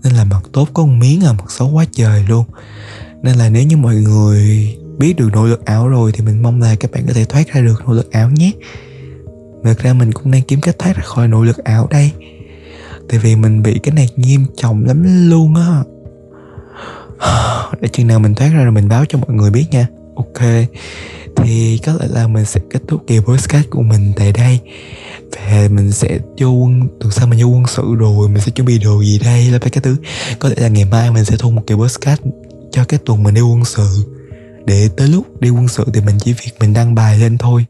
Nên 0.03 0.15
là 0.15 0.25
mặt 0.25 0.43
tốt 0.53 0.69
có 0.75 0.87
một 0.87 0.93
miếng 0.93 1.25
à 1.25 1.33
mặt 1.33 1.51
xấu 1.51 1.69
quá 1.69 1.85
trời 1.93 2.25
luôn 2.29 2.45
nên 3.23 3.37
là 3.37 3.49
nếu 3.49 3.63
như 3.63 3.77
mọi 3.77 3.95
người 3.95 4.77
biết 4.99 5.17
được 5.17 5.29
nội 5.33 5.49
lực 5.49 5.65
ảo 5.65 5.89
rồi 5.89 6.13
thì 6.13 6.25
mình 6.25 6.43
mong 6.43 6.61
là 6.61 6.77
các 6.81 6.91
bạn 6.91 7.05
có 7.07 7.13
thể 7.13 7.25
thoát 7.25 7.49
ra 7.53 7.61
được 7.61 7.83
nội 7.87 7.97
lực 7.97 8.13
ảo 8.13 8.31
nhé. 8.31 8.53
Thực 9.65 9.79
ra 9.79 9.93
mình 9.93 10.13
cũng 10.13 10.31
đang 10.31 10.43
kiếm 10.43 10.61
cách 10.61 10.79
thoát 10.79 10.97
ra 10.97 11.03
khỏi 11.03 11.29
nội 11.29 11.47
lực 11.47 11.65
ảo 11.65 11.87
đây. 11.91 12.11
Tại 13.09 13.19
vì 13.19 13.37
mình 13.37 13.63
bị 13.63 13.79
cái 13.83 13.95
này 13.95 14.09
nghiêm 14.17 14.47
trọng 14.57 14.85
lắm 14.85 15.29
luôn 15.31 15.55
á. 15.55 15.83
Để 17.81 17.89
chừng 17.89 18.07
nào 18.07 18.19
mình 18.19 18.35
thoát 18.35 18.49
ra 18.55 18.63
rồi 18.63 18.73
mình 18.73 18.89
báo 18.89 19.05
cho 19.09 19.19
mọi 19.19 19.31
người 19.31 19.51
biết 19.51 19.67
nha. 19.71 19.87
Ok, 20.17 20.43
thì 21.37 21.81
có 21.87 21.93
lẽ 22.01 22.07
là 22.11 22.29
mình 22.29 22.45
sẽ 22.45 22.61
kết 22.71 22.81
thúc 22.89 23.03
kỳ 23.07 23.21
podcast 23.21 23.71
của 23.71 23.83
mình 23.83 24.13
tại 24.17 24.33
đây. 24.33 24.61
Và 25.37 25.69
mình 25.71 25.93
sẽ 25.93 26.19
vô 26.39 26.49
quân, 26.49 26.89
tuần 27.01 27.13
sau 27.13 27.27
mình 27.27 27.41
vô 27.43 27.47
quân 27.47 27.67
sự 27.67 27.95
rồi, 27.95 28.29
mình 28.29 28.41
sẽ 28.41 28.53
chuẩn 28.53 28.67
bị 28.67 28.79
đồ 28.79 29.01
gì 29.01 29.21
đây, 29.25 29.51
là 29.51 29.59
cái 29.59 29.71
thứ. 29.71 29.97
Có 30.39 30.49
thể 30.49 30.63
là 30.63 30.69
ngày 30.69 30.85
mai 30.85 31.11
mình 31.11 31.25
sẽ 31.25 31.37
thu 31.39 31.51
một 31.51 31.63
kỳ 31.67 31.75
podcast 31.75 32.21
cho 32.77 32.85
cái 32.85 33.01
tuần 33.07 33.23
mình 33.23 33.35
đi 33.35 33.41
quân 33.41 33.65
sự. 33.65 33.89
Để 34.67 34.89
tới 34.97 35.09
lúc 35.09 35.41
đi 35.41 35.51
quân 35.51 35.69
sự 35.69 35.85
thì 35.95 36.01
mình 36.01 36.19
chỉ 36.19 36.33
việc 36.33 36.53
mình 36.61 36.73
đăng 36.73 36.95
bài 36.95 37.19
lên 37.19 37.39
thôi, 37.39 37.65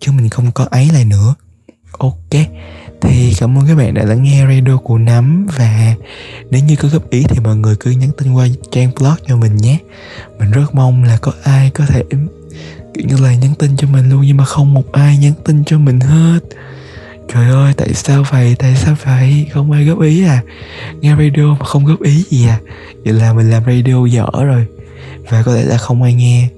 chứ 0.00 0.12
mình 0.12 0.28
không 0.28 0.52
có 0.52 0.66
ấy 0.70 0.90
lại 0.92 1.04
nữa. 1.04 1.34
Ok, 1.98 2.30
thì 3.00 3.34
cảm 3.38 3.58
ơn 3.58 3.66
các 3.66 3.74
bạn 3.74 3.94
đã 3.94 4.04
lắng 4.04 4.22
nghe 4.22 4.46
radio 4.46 4.76
của 4.76 4.98
nắm 4.98 5.46
và 5.58 5.94
nếu 6.50 6.64
như 6.64 6.76
có 6.76 6.88
góp 6.88 7.10
ý 7.10 7.22
thì 7.22 7.40
mọi 7.40 7.56
người 7.56 7.76
cứ 7.80 7.90
nhắn 7.90 8.10
tin 8.18 8.32
qua 8.32 8.46
trang 8.70 8.90
blog 8.98 9.14
cho 9.26 9.36
mình 9.36 9.56
nhé. 9.56 9.78
Mình 10.38 10.50
rất 10.50 10.74
mong 10.74 11.04
là 11.04 11.18
có 11.22 11.32
ai 11.42 11.70
có 11.70 11.86
thể, 11.86 12.04
kiểu 12.94 13.06
như 13.06 13.16
là 13.16 13.34
nhắn 13.34 13.54
tin 13.58 13.76
cho 13.76 13.86
mình 13.88 14.10
luôn 14.10 14.22
nhưng 14.26 14.36
mà 14.36 14.44
không 14.44 14.74
một 14.74 14.92
ai 14.92 15.18
nhắn 15.18 15.32
tin 15.44 15.64
cho 15.64 15.78
mình 15.78 16.00
hết 16.00 16.40
trời 17.34 17.50
ơi 17.50 17.72
tại 17.76 17.94
sao 17.94 18.24
vậy? 18.30 18.56
Tại 18.58 18.76
sao 18.76 18.96
vậy? 19.04 19.46
Không 19.52 19.72
ai 19.72 19.84
góp 19.84 20.00
ý 20.00 20.24
à? 20.24 20.42
Nghe 21.00 21.16
radio 21.16 21.54
mà 21.60 21.66
không 21.66 21.84
góp 21.84 22.02
ý 22.02 22.24
gì 22.30 22.46
à? 22.46 22.58
Vậy 23.04 23.12
là 23.12 23.32
mình 23.32 23.50
làm 23.50 23.62
radio 23.64 24.06
dở 24.06 24.26
rồi. 24.44 24.66
Và 25.30 25.42
có 25.42 25.54
thể 25.54 25.64
là 25.64 25.78
không 25.78 26.02
ai 26.02 26.14
nghe. 26.14 26.48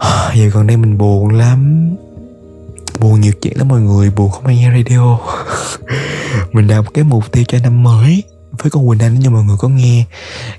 Giờ 0.34 0.48
gần 0.52 0.66
đây 0.66 0.76
mình 0.76 0.98
buồn 0.98 1.28
lắm. 1.28 1.90
Buồn 3.00 3.20
nhiều 3.20 3.32
chuyện 3.42 3.58
lắm 3.58 3.68
mọi 3.68 3.80
người 3.80 4.10
buồn 4.10 4.30
không 4.30 4.46
ai 4.46 4.56
nghe 4.56 4.70
radio. 4.70 5.18
Mình 6.52 6.66
đặt 6.66 6.80
một 6.80 6.90
cái 6.94 7.04
mục 7.04 7.32
tiêu 7.32 7.44
cho 7.48 7.58
năm 7.62 7.82
mới 7.82 8.22
với 8.62 8.70
con 8.70 8.88
Quỳnh 8.88 8.98
Anh 8.98 9.18
nhưng 9.18 9.32
mọi 9.32 9.44
người 9.44 9.56
có 9.58 9.68
nghe. 9.68 10.04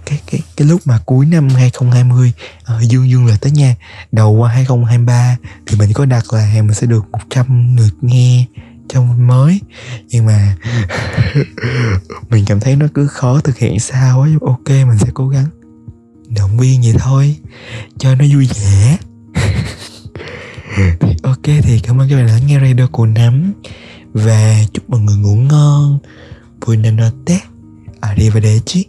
Cái 0.06 0.20
cái 0.32 0.42
cái 0.58 0.68
lúc 0.68 0.82
mà 0.86 1.00
cuối 1.06 1.26
năm 1.26 1.50
2020 1.50 2.34
uh, 2.38 2.66
ờ, 2.66 2.82
dương 2.82 3.10
dương 3.10 3.26
là 3.26 3.38
tới 3.42 3.52
nha 3.52 3.76
đầu 4.12 4.32
qua 4.32 4.50
2023 4.50 5.38
thì 5.66 5.78
mình 5.78 5.94
có 5.94 6.06
đặt 6.06 6.34
là 6.34 6.54
mình 6.56 6.74
sẽ 6.74 6.88
được 6.88 7.06
100 7.12 7.78
lượt 7.78 7.94
nghe 8.02 8.46
trong 8.94 9.28
mới. 9.28 9.62
Nhưng 10.10 10.26
mà 10.26 10.56
mình 12.30 12.46
cảm 12.48 12.60
thấy 12.60 12.76
nó 12.76 12.86
cứ 12.94 13.08
khó 13.08 13.40
thực 13.40 13.58
hiện 13.58 13.80
sao 13.80 14.22
ấy 14.22 14.32
ok 14.42 14.70
mình 14.70 14.98
sẽ 14.98 15.10
cố 15.14 15.28
gắng. 15.28 15.48
Động 16.38 16.58
viên 16.58 16.82
vậy 16.82 16.94
thôi 16.98 17.36
cho 17.98 18.16
nó 18.16 18.26
vui 18.34 18.48
vẻ. 18.62 18.98
Thì 21.00 21.16
ok 21.24 21.44
thì 21.44 21.80
cảm 21.80 22.02
ơn 22.02 22.10
các 22.10 22.16
bạn 22.16 22.28
đã 22.28 22.40
nghe 22.48 22.60
radio 22.60 22.88
của 22.92 23.06
nắm. 23.06 23.54
Và 24.14 24.56
chúc 24.74 24.90
mọi 24.90 25.02
người 25.02 25.16
ngủ 25.16 25.36
ngon. 25.36 26.00
Buonanotte 26.66 27.40
arrivederci 28.00 28.86